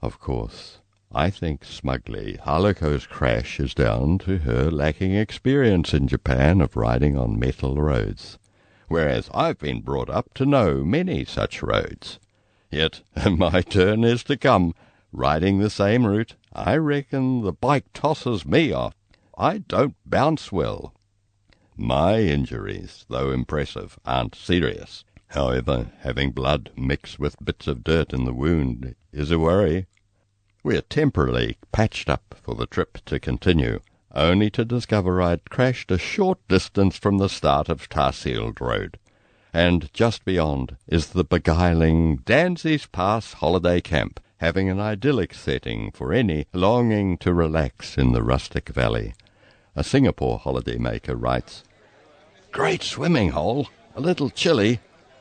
Of 0.00 0.20
course, 0.20 0.78
I 1.12 1.30
think 1.30 1.64
smugly 1.64 2.36
Haruko's 2.44 3.06
crash 3.06 3.58
is 3.58 3.72
down 3.72 4.18
to 4.18 4.38
her 4.40 4.70
lacking 4.70 5.14
experience 5.14 5.94
in 5.94 6.06
Japan 6.06 6.60
of 6.60 6.76
riding 6.76 7.16
on 7.16 7.38
metal 7.38 7.80
roads, 7.80 8.38
whereas 8.88 9.30
I've 9.32 9.58
been 9.58 9.80
brought 9.80 10.10
up 10.10 10.34
to 10.34 10.44
know 10.44 10.84
many 10.84 11.24
such 11.24 11.62
roads. 11.62 12.18
Yet 12.70 13.00
my 13.30 13.62
turn 13.62 14.04
is 14.04 14.22
to 14.24 14.36
come, 14.36 14.74
riding 15.10 15.58
the 15.58 15.70
same 15.70 16.06
route. 16.06 16.36
I 16.52 16.76
reckon 16.76 17.40
the 17.40 17.52
bike 17.52 17.86
tosses 17.94 18.44
me 18.44 18.72
off. 18.72 18.94
I 19.38 19.58
don't 19.58 19.96
bounce 20.04 20.52
well. 20.52 20.92
My 21.74 22.20
injuries, 22.20 23.06
though 23.08 23.30
impressive, 23.30 23.98
aren't 24.04 24.34
serious. 24.34 25.04
However, 25.28 25.90
having 26.00 26.32
blood 26.32 26.70
mixed 26.76 27.18
with 27.18 27.42
bits 27.42 27.66
of 27.66 27.82
dirt 27.82 28.12
in 28.12 28.26
the 28.26 28.34
wound 28.34 28.94
is 29.10 29.30
a 29.30 29.38
worry. 29.38 29.86
We're 30.68 30.82
temporarily 30.82 31.56
patched 31.72 32.10
up 32.10 32.34
for 32.42 32.54
the 32.54 32.66
trip 32.66 32.98
to 33.06 33.18
continue, 33.18 33.80
only 34.14 34.50
to 34.50 34.66
discover 34.66 35.22
I'd 35.22 35.48
crashed 35.48 35.90
a 35.90 35.96
short 35.96 36.46
distance 36.46 36.98
from 36.98 37.16
the 37.16 37.30
start 37.30 37.70
of 37.70 37.88
Tarsield 37.88 38.60
Road, 38.60 38.98
and 39.50 39.90
just 39.94 40.26
beyond 40.26 40.76
is 40.86 41.06
the 41.06 41.24
beguiling 41.24 42.18
Danseys 42.18 42.86
Pass 42.92 43.32
holiday 43.32 43.80
camp, 43.80 44.20
having 44.42 44.68
an 44.68 44.78
idyllic 44.78 45.32
setting 45.32 45.90
for 45.90 46.12
any 46.12 46.44
longing 46.52 47.16
to 47.16 47.32
relax 47.32 47.96
in 47.96 48.12
the 48.12 48.22
rustic 48.22 48.68
valley. 48.68 49.14
A 49.74 49.82
Singapore 49.82 50.38
holidaymaker 50.38 51.16
writes, 51.18 51.64
Great 52.52 52.82
swimming 52.82 53.30
hole, 53.30 53.68
a 53.96 54.02
little 54.02 54.28
chilly. 54.28 54.80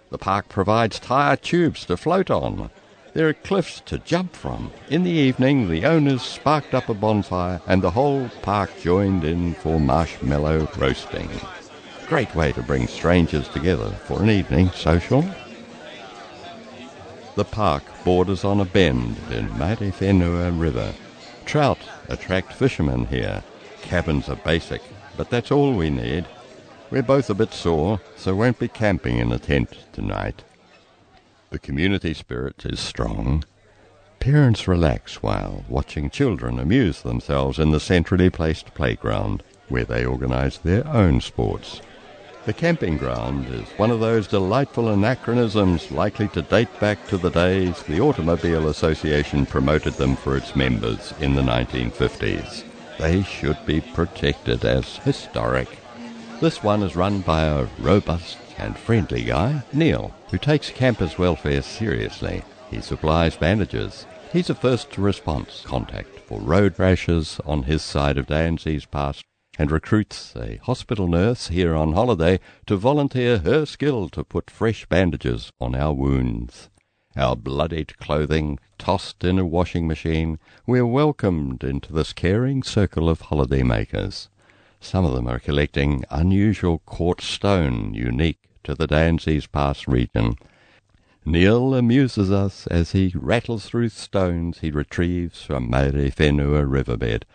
The 0.09 0.17
park 0.17 0.49
provides 0.49 0.99
tire 0.99 1.37
tubes 1.37 1.85
to 1.85 1.95
float 1.95 2.29
on. 2.29 2.69
There 3.17 3.27
are 3.27 3.33
cliffs 3.33 3.81
to 3.87 3.97
jump 3.97 4.35
from. 4.35 4.71
In 4.91 5.01
the 5.01 5.09
evening, 5.09 5.69
the 5.69 5.85
owners 5.85 6.21
sparked 6.21 6.75
up 6.75 6.87
a 6.87 6.93
bonfire 6.93 7.59
and 7.65 7.81
the 7.81 7.89
whole 7.89 8.29
park 8.43 8.69
joined 8.79 9.23
in 9.23 9.55
for 9.55 9.79
marshmallow 9.79 10.69
roasting. 10.77 11.27
Great 12.05 12.35
way 12.35 12.51
to 12.51 12.61
bring 12.61 12.85
strangers 12.85 13.49
together 13.49 13.89
for 14.05 14.21
an 14.21 14.29
evening 14.29 14.69
social. 14.69 15.25
The 17.33 17.43
park 17.43 17.81
borders 18.05 18.45
on 18.45 18.59
a 18.59 18.65
bend 18.65 19.17
in 19.31 19.49
Maerewhenua 19.49 20.51
River. 20.51 20.93
Trout 21.43 21.79
attract 22.09 22.53
fishermen 22.53 23.07
here. 23.07 23.43
Cabins 23.81 24.29
are 24.29 24.35
basic, 24.35 24.83
but 25.17 25.31
that's 25.31 25.51
all 25.51 25.73
we 25.73 25.89
need. 25.89 26.27
We're 26.91 27.01
both 27.01 27.31
a 27.31 27.33
bit 27.33 27.51
sore, 27.51 27.99
so 28.15 28.35
won't 28.35 28.59
be 28.59 28.67
camping 28.67 29.17
in 29.17 29.31
a 29.31 29.39
tent 29.39 29.73
tonight. 29.91 30.43
The 31.49 31.59
community 31.59 32.13
spirit 32.13 32.65
is 32.65 32.79
strong. 32.79 33.45
Parents 34.19 34.67
relax 34.67 35.23
while 35.23 35.63
watching 35.69 36.09
children 36.09 36.59
amuse 36.59 37.01
themselves 37.01 37.57
in 37.57 37.71
the 37.71 37.79
centrally 37.79 38.29
placed 38.29 38.73
playground, 38.73 39.43
where 39.69 39.85
they 39.85 40.03
organize 40.03 40.57
their 40.57 40.85
own 40.87 41.21
sports. 41.21 41.81
The 42.45 42.53
camping 42.53 42.97
ground 42.97 43.47
is 43.47 43.67
one 43.77 43.91
of 43.91 44.01
those 44.01 44.27
delightful 44.27 44.89
anachronisms 44.89 45.89
likely 45.91 46.27
to 46.29 46.41
date 46.41 46.79
back 46.81 47.07
to 47.07 47.17
the 47.17 47.29
days 47.29 47.81
the 47.83 48.01
Automobile 48.01 48.67
Association 48.67 49.45
promoted 49.45 49.93
them 49.93 50.17
for 50.17 50.35
its 50.35 50.55
members 50.55 51.13
in 51.21 51.33
the 51.33 51.41
1950s. 51.41 52.63
They 52.99 53.23
should 53.23 53.57
be 53.65 53.79
protected 53.79 54.65
as 54.65 54.97
historic. 54.97 55.77
This 56.41 56.61
one 56.61 56.83
is 56.83 56.95
run 56.95 57.21
by 57.21 57.43
a 57.43 57.67
robust 57.79 58.37
and 58.57 58.77
friendly 58.77 59.23
guy, 59.23 59.63
Neil, 59.73 60.13
who 60.29 60.37
takes 60.37 60.69
campers' 60.69 61.17
welfare 61.17 61.61
seriously. 61.61 62.43
He 62.69 62.81
supplies 62.81 63.37
bandages. 63.37 64.05
He's 64.33 64.49
a 64.49 64.55
first 64.55 64.97
response 64.97 65.63
contact 65.65 66.19
for 66.19 66.39
road 66.41 66.75
crashes 66.75 67.39
on 67.45 67.63
his 67.63 67.81
side 67.81 68.17
of 68.17 68.27
Danseys 68.27 68.89
Pass 68.89 69.23
and 69.57 69.71
recruits 69.71 70.35
a 70.35 70.59
hospital 70.63 71.07
nurse 71.07 71.47
here 71.47 71.75
on 71.75 71.93
holiday 71.93 72.39
to 72.65 72.77
volunteer 72.77 73.39
her 73.39 73.65
skill 73.65 74.09
to 74.09 74.23
put 74.23 74.51
fresh 74.51 74.85
bandages 74.85 75.51
on 75.59 75.75
our 75.75 75.93
wounds. 75.93 76.69
Our 77.15 77.35
bloodied 77.35 77.97
clothing 77.97 78.59
tossed 78.77 79.23
in 79.23 79.39
a 79.39 79.45
washing 79.45 79.87
machine, 79.87 80.37
we're 80.67 80.85
welcomed 80.85 81.63
into 81.63 81.91
this 81.91 82.13
caring 82.13 82.61
circle 82.61 83.09
of 83.09 83.21
holiday 83.21 83.63
makers. 83.63 84.29
Some 84.79 85.05
of 85.05 85.15
them 85.15 85.27
are 85.27 85.39
collecting 85.39 86.03
unusual 86.11 86.79
quartz 86.85 87.25
stone 87.25 87.95
unique 87.95 88.46
to 88.67 88.75
the 88.75 88.85
Danseys 88.85 89.49
Pass 89.49 89.87
region. 89.87 90.35
Neil 91.25 91.73
amuses 91.73 92.29
us 92.29 92.67
as 92.67 92.91
he 92.91 93.13
rattles 93.15 93.65
through 93.65 93.87
stones 93.87 94.59
he 94.59 94.71
retrieves 94.71 95.41
from 95.41 95.71
Maerewhenua 95.71 96.69
riverbed. 96.69 97.25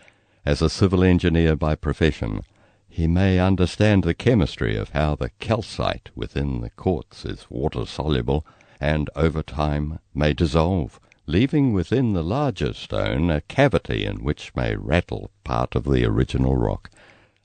As 0.45 0.61
a 0.61 0.69
civil 0.69 1.03
engineer 1.03 1.55
by 1.55 1.73
profession, 1.73 2.41
he 2.87 3.07
may 3.07 3.39
understand 3.39 4.03
the 4.03 4.13
chemistry 4.13 4.77
of 4.77 4.89
how 4.89 5.15
the 5.15 5.31
calcite 5.39 6.11
within 6.13 6.61
the 6.61 6.69
quartz 6.69 7.25
is 7.25 7.47
water 7.49 7.87
soluble 7.87 8.45
and 8.79 9.09
over 9.15 9.41
time 9.41 9.97
may 10.13 10.33
dissolve, 10.33 10.99
leaving 11.25 11.73
within 11.73 12.13
the 12.13 12.23
larger 12.23 12.73
stone 12.73 13.31
a 13.31 13.41
cavity 13.41 14.05
in 14.05 14.23
which 14.23 14.55
may 14.55 14.75
rattle 14.75 15.31
part 15.43 15.73
of 15.73 15.85
the 15.85 16.05
original 16.05 16.55
rock. 16.55 16.91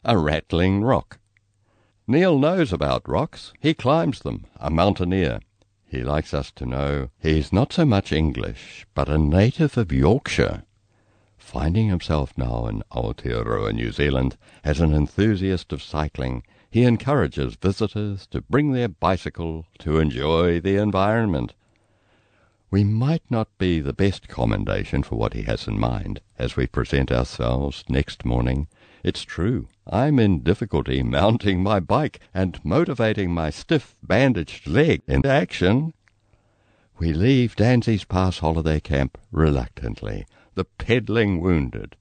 A 0.05 0.19
rattling 0.19 0.83
rock. 0.83 1.19
Neil 2.11 2.39
knows 2.39 2.73
about 2.73 3.07
rocks. 3.07 3.53
He 3.61 3.75
climbs 3.75 4.21
them, 4.21 4.47
a 4.57 4.71
mountaineer. 4.71 5.41
He 5.87 6.03
likes 6.03 6.33
us 6.33 6.51
to 6.53 6.65
know 6.65 7.11
he's 7.19 7.53
not 7.53 7.71
so 7.71 7.85
much 7.85 8.13
English, 8.13 8.87
but 8.95 9.11
a 9.11 9.19
native 9.19 9.77
of 9.77 9.93
Yorkshire. 9.93 10.63
Finding 11.37 11.91
himself 11.91 12.33
now 12.39 12.67
in 12.67 12.83
Aotearoa, 12.93 13.75
New 13.75 13.93
Zealand, 13.93 14.39
as 14.65 14.81
an 14.81 14.95
enthusiast 14.95 15.71
of 15.71 15.83
cycling, 15.83 16.45
he 16.71 16.85
encourages 16.85 17.57
visitors 17.57 18.27
to 18.29 18.41
bring 18.41 18.73
their 18.73 18.89
bicycle 18.89 19.67
to 19.81 19.99
enjoy 19.99 20.61
the 20.61 20.77
environment. 20.77 21.53
We 22.71 22.85
might 22.85 23.23
not 23.29 23.49
be 23.59 23.81
the 23.81 23.93
best 23.93 24.29
commendation 24.29 25.03
for 25.03 25.17
what 25.17 25.35
he 25.35 25.43
has 25.43 25.69
in 25.69 25.79
mind 25.79 26.23
as 26.39 26.57
we 26.57 26.67
present 26.67 27.13
ourselves 27.13 27.85
next 27.87 28.25
morning. 28.25 28.67
It's 29.05 29.23
true, 29.23 29.69
I'm 29.87 30.19
in 30.19 30.41
difficulty 30.41 31.03
mounting 31.05 31.63
my 31.63 31.81
bike 31.81 32.21
and 32.35 32.59
motivating 32.65 33.33
my 33.33 33.51
stiff 33.51 33.95
bandaged 34.03 34.67
leg 34.67 35.03
into 35.07 35.29
action. 35.29 35.95
We 36.99 37.13
leave 37.13 37.55
Danseys 37.55 38.09
Pass 38.09 38.39
holiday 38.39 38.81
camp 38.81 39.17
reluctantly, 39.31 40.27
the 40.55 40.65
peddling 40.65 41.41
wounded. 41.41 41.95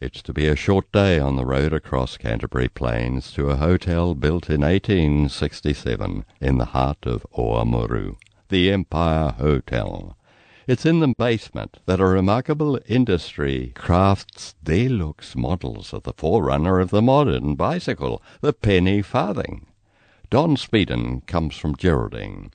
It's 0.00 0.22
to 0.22 0.32
be 0.32 0.48
a 0.48 0.56
short 0.56 0.90
day 0.90 1.20
on 1.20 1.36
the 1.36 1.44
road 1.44 1.72
across 1.72 2.16
Canterbury 2.16 2.68
Plains 2.68 3.32
to 3.34 3.50
a 3.50 3.56
hotel 3.56 4.14
built 4.14 4.48
in 4.48 4.62
1867 4.62 6.24
in 6.40 6.58
the 6.58 6.64
heart 6.64 7.04
of 7.04 7.26
Oamaru, 7.36 8.16
the 8.48 8.72
Empire 8.72 9.32
Hotel. 9.38 10.16
It's 10.70 10.86
in 10.86 11.00
the 11.00 11.12
basement 11.18 11.78
that 11.86 11.98
a 11.98 12.06
remarkable 12.06 12.78
industry 12.86 13.72
crafts 13.74 14.54
deluxe 14.62 15.34
models 15.34 15.92
of 15.92 16.04
the 16.04 16.12
forerunner 16.12 16.78
of 16.78 16.90
the 16.90 17.02
modern 17.02 17.56
bicycle, 17.56 18.22
the 18.40 18.52
penny 18.52 19.02
farthing. 19.02 19.66
Don 20.30 20.54
Speeden 20.54 21.26
comes 21.26 21.56
from 21.56 21.74
Geraldine, 21.74 22.52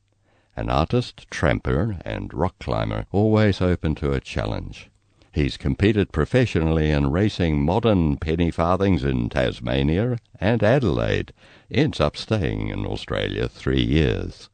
an 0.56 0.70
artist, 0.70 1.30
tramper, 1.30 1.98
and 2.06 2.34
rock 2.34 2.58
climber, 2.58 3.06
always 3.12 3.60
open 3.60 3.96
to 3.96 4.14
a 4.14 4.22
challenge. 4.22 4.90
He's 5.34 5.58
competed 5.58 6.14
professionally 6.14 6.92
in 6.92 7.12
racing 7.12 7.66
modern 7.66 8.16
penny 8.16 8.50
farthings 8.50 9.04
in 9.04 9.28
Tasmania 9.28 10.20
and 10.40 10.64
Adelaide, 10.64 11.34
ends 11.70 12.00
up 12.00 12.16
staying 12.16 12.70
in 12.70 12.86
Australia 12.86 13.50
three 13.50 13.84
years. 13.84 14.50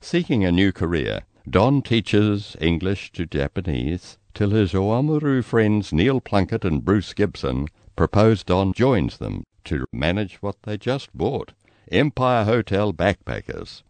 Seeking 0.00 0.44
a 0.44 0.52
new 0.52 0.70
career, 0.70 1.24
Don 1.50 1.82
teaches 1.82 2.56
English 2.60 3.10
to 3.10 3.26
Japanese 3.26 4.18
till 4.34 4.50
his 4.50 4.72
Oamaru 4.72 5.42
friends 5.42 5.92
Neil 5.92 6.20
Plunkett 6.20 6.64
and 6.64 6.84
Bruce 6.84 7.12
Gibson 7.12 7.66
propose 7.96 8.44
Don 8.44 8.72
joins 8.72 9.18
them 9.18 9.42
to 9.64 9.84
manage 9.92 10.36
what 10.36 10.62
they 10.62 10.76
just 10.76 11.12
bought 11.12 11.52
Empire 11.90 12.44
Hotel 12.44 12.92
Backpackers. 12.92 13.82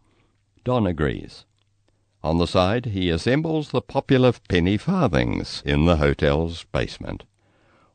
Don 0.63 0.87
agrees. 0.87 1.45
On 2.23 2.39
the 2.39 2.47
side, 2.47 2.87
he 2.87 3.11
assembles 3.11 3.69
the 3.69 3.81
popular 3.81 4.33
penny 4.49 4.77
farthings 4.77 5.61
in 5.63 5.85
the 5.85 5.97
hotel's 5.97 6.63
basement. 6.63 7.25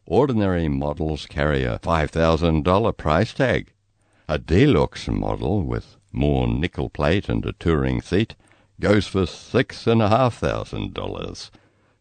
Ordinary 0.04 0.68
models 0.68 1.26
carry 1.26 1.64
a 1.64 1.80
$5,000 1.80 2.96
price 2.96 3.34
tag. 3.34 3.72
A 4.28 4.38
deluxe 4.38 5.08
model 5.08 5.64
with 5.64 5.96
more 6.12 6.46
nickel 6.46 6.88
plate 6.88 7.28
and 7.28 7.44
a 7.44 7.52
touring 7.52 8.00
seat 8.00 8.36
goes 8.80 9.06
for 9.06 9.26
six 9.26 9.86
and 9.86 10.02
a 10.02 10.08
half 10.08 10.38
thousand 10.38 10.94
dollars. 10.94 11.50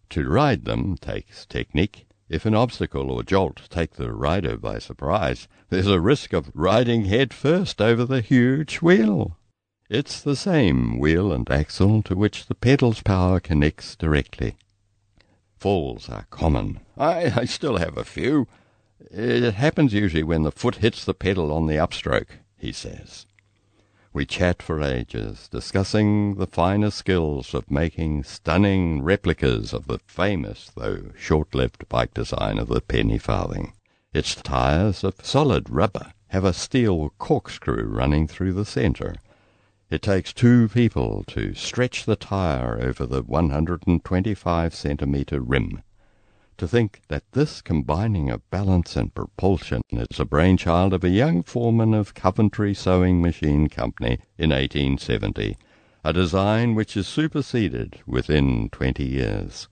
To 0.10 0.28
ride 0.28 0.66
them 0.66 0.98
takes 0.98 1.46
technique. 1.46 2.06
If 2.28 2.46
an 2.46 2.56
obstacle 2.56 3.12
or 3.12 3.24
jolt 3.24 3.62
take 3.70 3.96
the 3.96 4.12
rider 4.12 4.58
by 4.58 4.80
surprise, 4.80 5.48
there's 5.70 5.88
a 5.88 6.00
risk 6.00 6.34
of 6.34 6.52
riding 6.54 7.06
head 7.06 7.34
first 7.34 7.82
over 7.82 8.04
the 8.04 8.22
huge 8.22 8.78
wheel. 8.78 9.38
It's 9.90 10.22
the 10.22 10.36
same 10.36 10.98
wheel 10.98 11.32
and 11.32 11.50
axle 11.52 12.02
to 12.04 12.16
which 12.16 12.48
the 12.48 12.56
pedal's 12.56 13.04
power 13.04 13.40
connects 13.40 13.96
directly. 13.96 14.56
Falls 15.58 16.10
are 16.10 16.26
common. 16.32 16.80
I, 16.98 17.42
I 17.42 17.46
still 17.46 17.78
have 17.78 17.98
a 17.98 18.04
few. 18.04 18.48
It 19.12 19.54
happens 19.54 19.94
usually 19.94 20.24
when 20.24 20.42
the 20.42 20.52
foot 20.52 20.78
hits 20.78 21.06
the 21.06 21.14
pedal 21.14 21.52
on 21.54 21.68
the 21.68 21.76
upstroke, 21.76 22.40
he 22.58 22.72
says. 22.72 23.28
We 24.15 24.25
chat 24.25 24.63
for 24.63 24.82
ages, 24.82 25.49
discussing 25.49 26.36
the 26.36 26.47
finer 26.47 26.89
skills 26.89 27.54
of 27.54 27.69
making 27.69 28.23
stunning 28.23 29.04
replicas 29.04 29.73
of 29.73 29.88
the 29.88 29.99
famous, 30.08 30.71
though 30.73 31.12
short-lived 31.17 31.89
bike 31.89 32.13
design 32.13 32.58
of 32.58 32.69
the 32.69 32.80
penny 32.80 33.17
farthing. 33.17 33.73
Its 34.13 34.34
tires 34.34 35.04
of 35.04 35.15
solid 35.21 35.69
rubber 35.69 36.13
have 36.28 36.45
a 36.45 36.54
steel 36.54 37.12
corkscrew 37.17 37.84
running 37.84 38.25
through 38.25 38.54
the 38.54 38.63
centre. 38.63 39.15
It 39.89 40.01
takes 40.01 40.32
two 40.32 40.69
people 40.69 41.25
to 41.28 41.54
stretch 41.54 42.06
the 42.06 42.15
tire 42.15 42.80
over 42.82 43.06
the 43.06 43.21
125 43.21 44.73
centimetre 44.73 45.41
rim. 45.41 45.82
To 46.60 46.70
think 46.70 47.02
that 47.10 47.30
this 47.34 47.62
combining 47.62 48.30
of 48.30 48.50
balance 48.50 48.96
and 48.96 49.13
propulsion 49.13 49.82
is 49.91 50.22
a 50.22 50.26
brainchild 50.26 50.94
of 50.94 51.04
a 51.04 51.10
young 51.10 51.44
foreman 51.44 51.94
of 51.94 52.13
Coventry 52.13 52.74
Sewing 52.74 53.22
Machine 53.22 53.68
Company 53.68 54.20
in 54.38 54.52
1870, 54.52 55.58
a 56.06 56.13
design 56.13 56.74
which 56.74 56.96
is 56.96 57.10
superseded 57.10 58.00
within 58.08 58.70
twenty 58.70 59.04
years. 59.04 59.68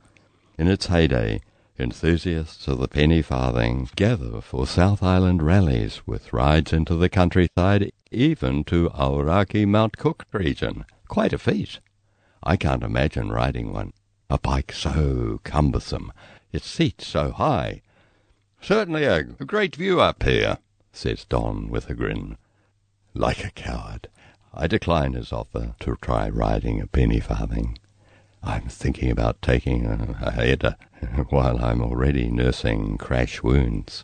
In 0.57 0.67
its 0.67 0.87
heyday, 0.87 1.39
enthusiasts 1.79 2.67
of 2.67 2.79
the 2.79 2.89
penny 2.89 3.21
farthing 3.21 3.89
gather 3.95 4.41
for 4.41 4.67
South 4.67 5.01
Island 5.01 5.41
rallies 5.41 6.05
with 6.05 6.33
rides 6.33 6.73
into 6.73 6.95
the 6.95 7.07
countryside, 7.07 7.93
even 8.11 8.65
to 8.65 8.89
Aoraki 8.89 9.65
Mount 9.65 9.95
Cook 9.95 10.25
region. 10.33 10.83
Quite 11.07 11.31
a 11.31 11.37
feat. 11.37 11.79
I 12.43 12.57
can't 12.57 12.83
imagine 12.83 13.31
riding 13.31 13.71
one. 13.71 13.93
A 14.29 14.37
bike 14.37 14.73
so 14.73 15.39
cumbersome 15.43 16.11
its 16.53 16.69
seat 16.69 17.01
so 17.01 17.31
high. 17.31 17.81
Certainly 18.61 19.03
a 19.03 19.23
great 19.23 19.75
view 19.75 19.99
up 19.99 20.23
here, 20.23 20.59
says 20.93 21.25
Don 21.25 21.69
with 21.69 21.89
a 21.89 21.93
grin. 21.93 22.37
Like 23.13 23.43
a 23.43 23.51
coward, 23.51 24.07
I 24.53 24.67
decline 24.67 25.13
his 25.13 25.33
offer 25.33 25.75
to 25.79 25.97
try 25.99 26.29
riding 26.29 26.79
a 26.79 26.87
penny 26.87 27.19
farthing. 27.19 27.77
I'm 28.43 28.67
thinking 28.67 29.09
about 29.09 29.41
taking 29.41 29.85
a, 29.85 30.17
a 30.21 30.31
header 30.31 30.75
while 31.29 31.63
I'm 31.63 31.81
already 31.81 32.29
nursing 32.29 32.97
crash 32.97 33.41
wounds. 33.41 34.03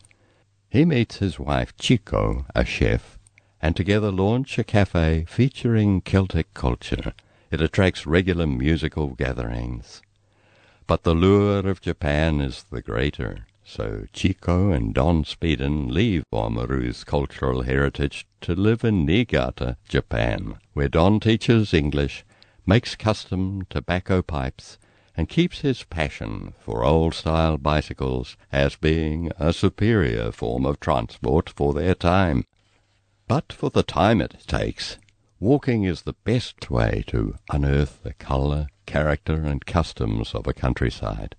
He 0.70 0.86
meets 0.86 1.18
his 1.18 1.40
wife 1.40 1.76
Chico, 1.78 2.46
a 2.56 2.66
chef, 2.66 3.20
and 3.62 3.76
together 3.76 4.12
launch 4.12 4.58
a 4.58 4.64
cafe 4.64 5.26
featuring 5.28 6.02
Celtic 6.02 6.54
culture. 6.54 7.14
It 7.52 7.62
attracts 7.62 8.06
regular 8.06 8.48
musical 8.48 9.10
gatherings. 9.10 10.02
But 10.89 11.04
the 11.04 11.13
lure 11.13 11.69
of 11.69 11.82
Japan 11.82 12.41
is 12.41 12.63
the 12.63 12.82
greater, 12.82 13.45
so 13.63 14.08
Chico 14.12 14.71
and 14.71 14.91
Don 14.91 15.23
Speeden 15.23 15.91
leave 15.91 16.23
Oamaru's 16.34 17.04
cultural 17.04 17.62
heritage 17.62 18.25
to 18.41 18.56
live 18.56 18.84
in 18.84 19.06
Niigata, 19.06 19.78
Japan, 19.88 20.56
where 20.73 20.89
Don 20.89 21.19
teaches 21.19 21.75
English, 21.75 22.25
makes 22.65 22.95
custom 22.95 23.67
tobacco 23.69 24.23
pipes, 24.23 24.80
and 25.15 25.30
keeps 25.30 25.62
his 25.62 25.84
passion 25.84 26.56
for 26.60 26.84
old-style 26.84 27.60
bicycles 27.60 28.36
as 28.52 28.75
being 28.75 29.32
a 29.38 29.54
superior 29.54 30.32
form 30.32 30.65
of 30.65 30.80
transport 30.80 31.52
for 31.52 31.71
their 31.71 31.93
time. 31.93 32.45
But 33.28 33.54
for 33.54 33.69
the 33.69 33.84
time 33.84 34.21
it 34.21 34.38
takes, 34.47 34.97
walking 35.39 35.84
is 35.84 36.02
the 36.02 36.15
best 36.25 36.69
way 36.69 37.04
to 37.08 37.36
unearth 37.49 38.04
the 38.04 38.13
colour, 38.13 38.67
character 38.86 39.36
and 39.36 39.65
customs 39.65 40.34
of 40.36 40.45
a 40.45 40.54
countryside, 40.54 41.36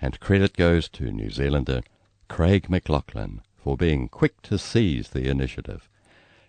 and 0.00 0.18
credit 0.18 0.56
goes 0.56 0.88
to 0.88 1.12
New 1.12 1.30
Zealander 1.30 1.82
Craig 2.28 2.66
McLachlan 2.68 3.40
for 3.56 3.76
being 3.76 4.08
quick 4.08 4.42
to 4.42 4.58
seize 4.58 5.10
the 5.10 5.28
initiative. 5.28 5.88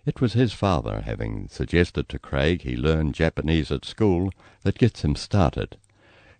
It 0.04 0.20
was 0.20 0.32
his 0.32 0.52
father, 0.52 1.02
having 1.02 1.48
suggested 1.48 2.08
to 2.08 2.18
Craig 2.18 2.62
he 2.62 2.76
learn 2.76 3.12
Japanese 3.12 3.70
at 3.70 3.84
school, 3.84 4.30
that 4.62 4.78
gets 4.78 5.02
him 5.02 5.14
started. 5.16 5.76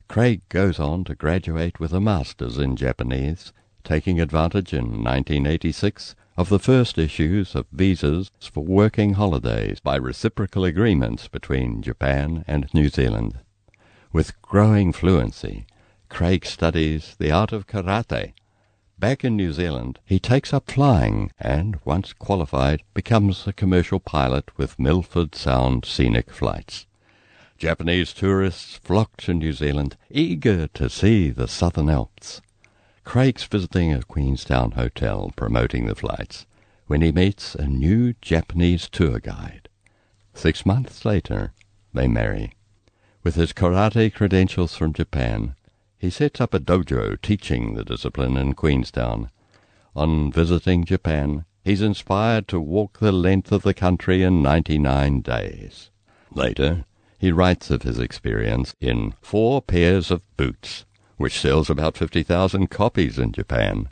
Craig 0.08 0.42
goes 0.48 0.78
on 0.78 1.04
to 1.04 1.14
graduate 1.14 1.78
with 1.78 1.92
a 1.92 2.00
master's 2.00 2.58
in 2.58 2.76
Japanese, 2.76 3.52
taking 3.84 4.20
advantage 4.20 4.72
in 4.72 5.02
1986 5.04 6.16
of 6.36 6.48
the 6.50 6.58
first 6.58 6.98
issues 6.98 7.54
of 7.54 7.66
visas 7.72 8.30
for 8.52 8.62
working 8.62 9.14
holidays 9.14 9.80
by 9.80 9.96
reciprocal 9.96 10.64
agreements 10.64 11.28
between 11.28 11.82
Japan 11.82 12.44
and 12.46 12.72
New 12.74 12.88
Zealand. 12.88 13.38
With 14.12 14.40
growing 14.42 14.92
fluency, 14.92 15.66
Craig 16.08 16.44
studies 16.44 17.16
the 17.18 17.32
art 17.32 17.52
of 17.52 17.66
karate. 17.66 18.34
Back 18.98 19.24
in 19.24 19.36
New 19.36 19.52
Zealand, 19.52 19.98
he 20.04 20.18
takes 20.18 20.54
up 20.54 20.70
flying 20.70 21.30
and, 21.38 21.78
once 21.84 22.12
qualified, 22.12 22.82
becomes 22.94 23.46
a 23.46 23.52
commercial 23.52 24.00
pilot 24.00 24.56
with 24.56 24.78
Milford 24.78 25.34
Sound 25.34 25.84
Scenic 25.84 26.30
Flights. 26.30 26.86
Japanese 27.58 28.12
tourists 28.12 28.76
flock 28.76 29.16
to 29.18 29.34
New 29.34 29.52
Zealand, 29.52 29.96
eager 30.10 30.66
to 30.68 30.90
see 30.90 31.30
the 31.30 31.48
Southern 31.48 31.88
Alps. 31.88 32.42
Craig's 33.06 33.44
visiting 33.44 33.92
a 33.92 34.02
Queenstown 34.02 34.72
hotel 34.72 35.32
promoting 35.36 35.86
the 35.86 35.94
flights 35.94 36.44
when 36.88 37.02
he 37.02 37.12
meets 37.12 37.54
a 37.54 37.64
new 37.64 38.14
Japanese 38.20 38.88
tour 38.88 39.20
guide. 39.20 39.68
Six 40.34 40.66
months 40.66 41.04
later, 41.04 41.52
they 41.94 42.08
marry. 42.08 42.54
With 43.22 43.36
his 43.36 43.52
karate 43.52 44.12
credentials 44.12 44.76
from 44.76 44.92
Japan, 44.92 45.54
he 45.96 46.10
sets 46.10 46.40
up 46.40 46.52
a 46.52 46.58
dojo 46.58 47.16
teaching 47.22 47.74
the 47.74 47.84
discipline 47.84 48.36
in 48.36 48.54
Queenstown. 48.54 49.30
On 49.94 50.32
visiting 50.32 50.84
Japan, 50.84 51.44
he's 51.64 51.82
inspired 51.82 52.48
to 52.48 52.60
walk 52.60 52.98
the 52.98 53.12
length 53.12 53.52
of 53.52 53.62
the 53.62 53.72
country 53.72 54.24
in 54.24 54.42
ninety-nine 54.42 55.20
days. 55.20 55.90
Later, 56.32 56.84
he 57.20 57.30
writes 57.30 57.70
of 57.70 57.82
his 57.82 58.00
experience 58.00 58.74
in 58.80 59.14
Four 59.22 59.62
Pairs 59.62 60.10
of 60.10 60.22
Boots, 60.36 60.85
which 61.16 61.38
sells 61.38 61.70
about 61.70 61.96
50,000 61.96 62.68
copies 62.70 63.18
in 63.18 63.32
Japan. 63.32 63.88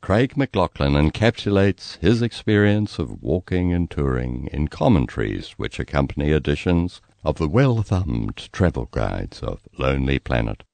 Craig 0.00 0.34
McLachlan 0.34 0.96
encapsulates 0.96 1.98
his 1.98 2.22
experience 2.22 2.98
of 2.98 3.22
walking 3.22 3.72
and 3.72 3.90
touring 3.90 4.48
in 4.52 4.68
commentaries 4.68 5.52
which 5.52 5.78
accompany 5.78 6.32
editions 6.32 7.02
of 7.22 7.36
the 7.36 7.48
well-thumbed 7.48 8.48
travel 8.50 8.88
guides 8.92 9.42
of 9.42 9.60
Lonely 9.78 10.18
Planet. 10.18 10.64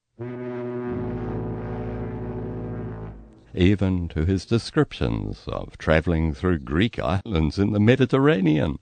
Even 3.55 4.07
to 4.09 4.25
his 4.25 4.47
descriptions 4.47 5.45
of 5.49 5.77
travelling 5.77 6.33
through 6.33 6.59
Greek 6.61 7.01
islands 7.01 7.59
in 7.59 7.73
the 7.73 7.81
Mediterranean. 7.81 8.79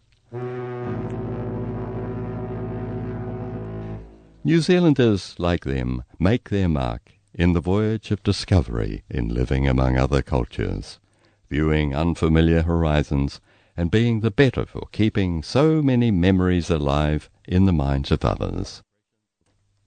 New 4.47 4.61
Zealanders, 4.61 5.35
like 5.39 5.65
them, 5.65 6.05
make 6.19 6.51
their 6.51 6.69
mark 6.69 7.13
in 7.33 7.55
the 7.55 7.63
voyage 7.63 8.11
of 8.11 8.23
discovery 8.23 9.03
in 9.09 9.33
living 9.33 9.67
among 9.67 9.97
other 9.97 10.21
cultures, 10.21 11.01
viewing 11.49 11.97
unfamiliar 11.97 12.61
horizons 12.61 13.41
and 13.75 13.91
being 13.91 14.21
the 14.21 14.31
better 14.31 14.67
for 14.67 14.87
keeping 14.93 15.43
so 15.43 15.81
many 15.81 16.11
memories 16.11 16.69
alive 16.69 17.31
in 17.49 17.65
the 17.65 17.73
minds 17.73 18.11
of 18.11 18.23
others. 18.23 18.83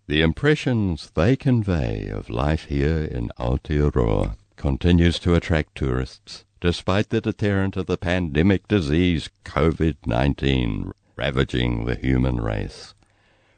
The 0.07 0.23
impressions 0.23 1.11
they 1.13 1.35
convey 1.35 2.07
of 2.07 2.27
life 2.27 2.65
here 2.65 3.03
in 3.03 3.29
Aotearoa 3.37 4.37
continues 4.55 5.19
to 5.19 5.35
attract 5.35 5.75
tourists, 5.75 6.45
despite 6.59 7.09
the 7.09 7.21
deterrent 7.21 7.77
of 7.77 7.85
the 7.85 7.97
pandemic 7.97 8.67
disease 8.67 9.29
COVID-19 9.45 10.93
ravaging 11.15 11.85
the 11.85 11.95
human 11.95 12.41
race. 12.41 12.95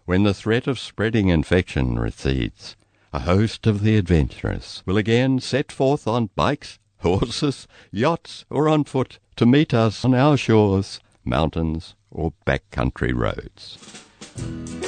When 0.10 0.24
the 0.24 0.34
threat 0.34 0.65
of 0.65 0.80
spreading 0.80 1.28
infection 1.28 2.00
recedes, 2.00 2.76
a 3.13 3.19
host 3.19 3.67
of 3.67 3.84
the 3.84 3.95
adventurous 3.95 4.82
will 4.84 4.98
again 4.98 5.39
set 5.39 5.72
forth 5.72 6.08
on 6.08 6.32
bikes, 6.36 6.80
horses, 7.02 7.67
yachts, 7.91 8.43
or 8.50 8.67
on 8.67 8.86
foot 8.86 9.19
to 9.36 9.45
meet 9.45 9.72
us 9.72 10.04
on 10.04 10.15
our 10.15 10.36
shores, 10.36 11.00
mountains, 11.24 11.93
or 12.10 12.34
backcountry 12.43 13.13
roads. 13.13 14.78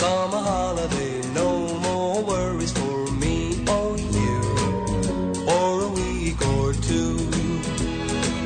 Summer 0.00 0.38
holiday. 0.38 1.20
No 1.34 1.50
more 1.86 2.22
worries 2.24 2.72
for 2.72 3.00
me 3.22 3.62
or 3.68 3.98
you. 3.98 4.36
For 5.46 5.72
a 5.88 5.90
week 6.00 6.40
or 6.56 6.72
two. 6.72 7.18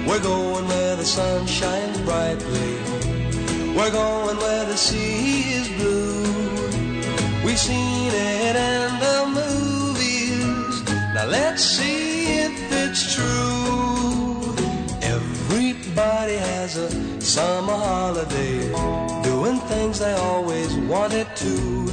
We're 0.08 0.24
going 0.32 0.66
where 0.66 0.96
the 0.96 1.04
sun 1.04 1.46
shines 1.46 2.00
brightly. 2.00 2.74
We're 3.76 3.94
going 4.02 4.36
where 4.36 4.64
the 4.64 4.76
sea 4.76 5.54
is 5.60 5.68
blue. 5.78 6.24
We've 7.44 7.64
seen 7.70 8.10
it 8.12 8.56
in 8.72 8.90
the 9.06 9.18
movies. 9.38 10.74
Now 11.14 11.26
let's 11.38 11.62
see 11.62 12.40
if 12.46 12.56
it's 12.82 13.14
true. 13.14 14.56
Everybody 15.02 16.36
has 16.50 16.76
a 16.76 16.90
summer 17.20 17.78
holiday, 17.88 18.72
things 19.84 19.98
they 19.98 20.14
always 20.14 20.74
wanted 20.88 21.26
to. 21.36 21.86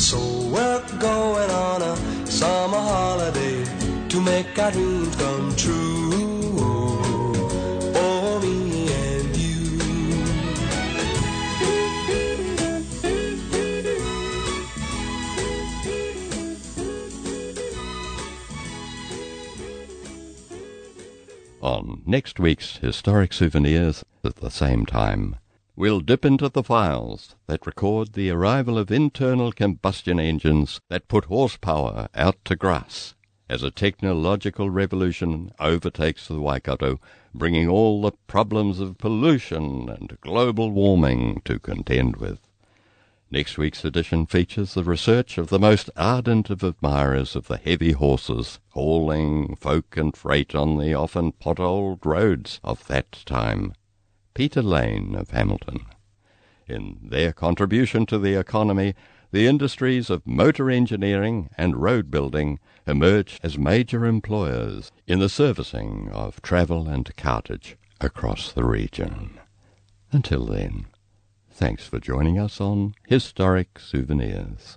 So 0.00 0.18
we're 0.48 0.82
going 0.98 1.50
on 1.50 1.80
a 1.82 1.96
summer 2.26 2.78
holiday 2.78 3.64
to 4.08 4.20
make 4.20 4.58
our 4.58 4.72
dreams 4.72 5.14
come 5.14 5.54
true. 5.54 6.32
Me 8.42 8.88
and 8.92 9.36
you. 9.36 9.78
On 21.62 22.02
next 22.04 22.40
week's 22.40 22.78
Historic 22.78 23.32
Souvenirs 23.32 24.04
at 24.24 24.36
the 24.36 24.50
same 24.50 24.84
time, 24.84 25.36
we'll 25.76 26.00
dip 26.00 26.24
into 26.24 26.48
the 26.48 26.62
files 26.62 27.36
that 27.46 27.66
record 27.66 28.14
the 28.14 28.30
arrival 28.30 28.78
of 28.78 28.90
internal 28.90 29.52
combustion 29.52 30.18
engines 30.18 30.80
that 30.88 31.06
put 31.06 31.26
horsepower 31.26 32.08
out 32.14 32.42
to 32.44 32.56
grass 32.56 33.14
as 33.48 33.62
a 33.62 33.70
technological 33.70 34.70
revolution 34.70 35.52
overtakes 35.60 36.26
the 36.26 36.40
Waikato, 36.40 36.98
bringing 37.32 37.68
all 37.68 38.02
the 38.02 38.12
problems 38.26 38.80
of 38.80 38.98
pollution 38.98 39.88
and 39.88 40.18
global 40.20 40.70
warming 40.70 41.40
to 41.44 41.58
contend 41.58 42.16
with. 42.16 42.40
Next 43.30 43.58
week's 43.58 43.84
edition 43.84 44.26
features 44.26 44.74
the 44.74 44.84
research 44.84 45.36
of 45.36 45.48
the 45.48 45.58
most 45.58 45.90
ardent 45.96 46.50
of 46.50 46.62
admirers 46.62 47.36
of 47.36 47.48
the 47.48 47.56
heavy 47.56 47.92
horses 47.92 48.58
hauling 48.70 49.56
folk 49.56 49.96
and 49.96 50.16
freight 50.16 50.54
on 50.54 50.78
the 50.78 50.94
often 50.94 51.32
potholed 51.32 52.04
roads 52.04 52.60
of 52.64 52.86
that 52.86 53.12
time. 53.26 53.74
Peter 54.36 54.60
Lane 54.60 55.14
of 55.14 55.30
Hamilton. 55.30 55.86
In 56.68 56.98
their 57.02 57.32
contribution 57.32 58.04
to 58.04 58.18
the 58.18 58.34
economy, 58.34 58.94
the 59.32 59.46
industries 59.46 60.10
of 60.10 60.26
motor 60.26 60.70
engineering 60.70 61.48
and 61.56 61.80
road 61.80 62.10
building 62.10 62.58
emerged 62.86 63.40
as 63.42 63.56
major 63.56 64.04
employers 64.04 64.92
in 65.06 65.20
the 65.20 65.30
servicing 65.30 66.10
of 66.12 66.42
travel 66.42 66.86
and 66.86 67.16
cartage 67.16 67.78
across 67.98 68.52
the 68.52 68.64
region. 68.64 69.40
Until 70.12 70.44
then, 70.44 70.84
thanks 71.50 71.86
for 71.86 71.98
joining 71.98 72.38
us 72.38 72.60
on 72.60 72.94
Historic 73.06 73.78
Souvenirs. 73.78 74.76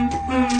mm-hmm. 0.00 0.59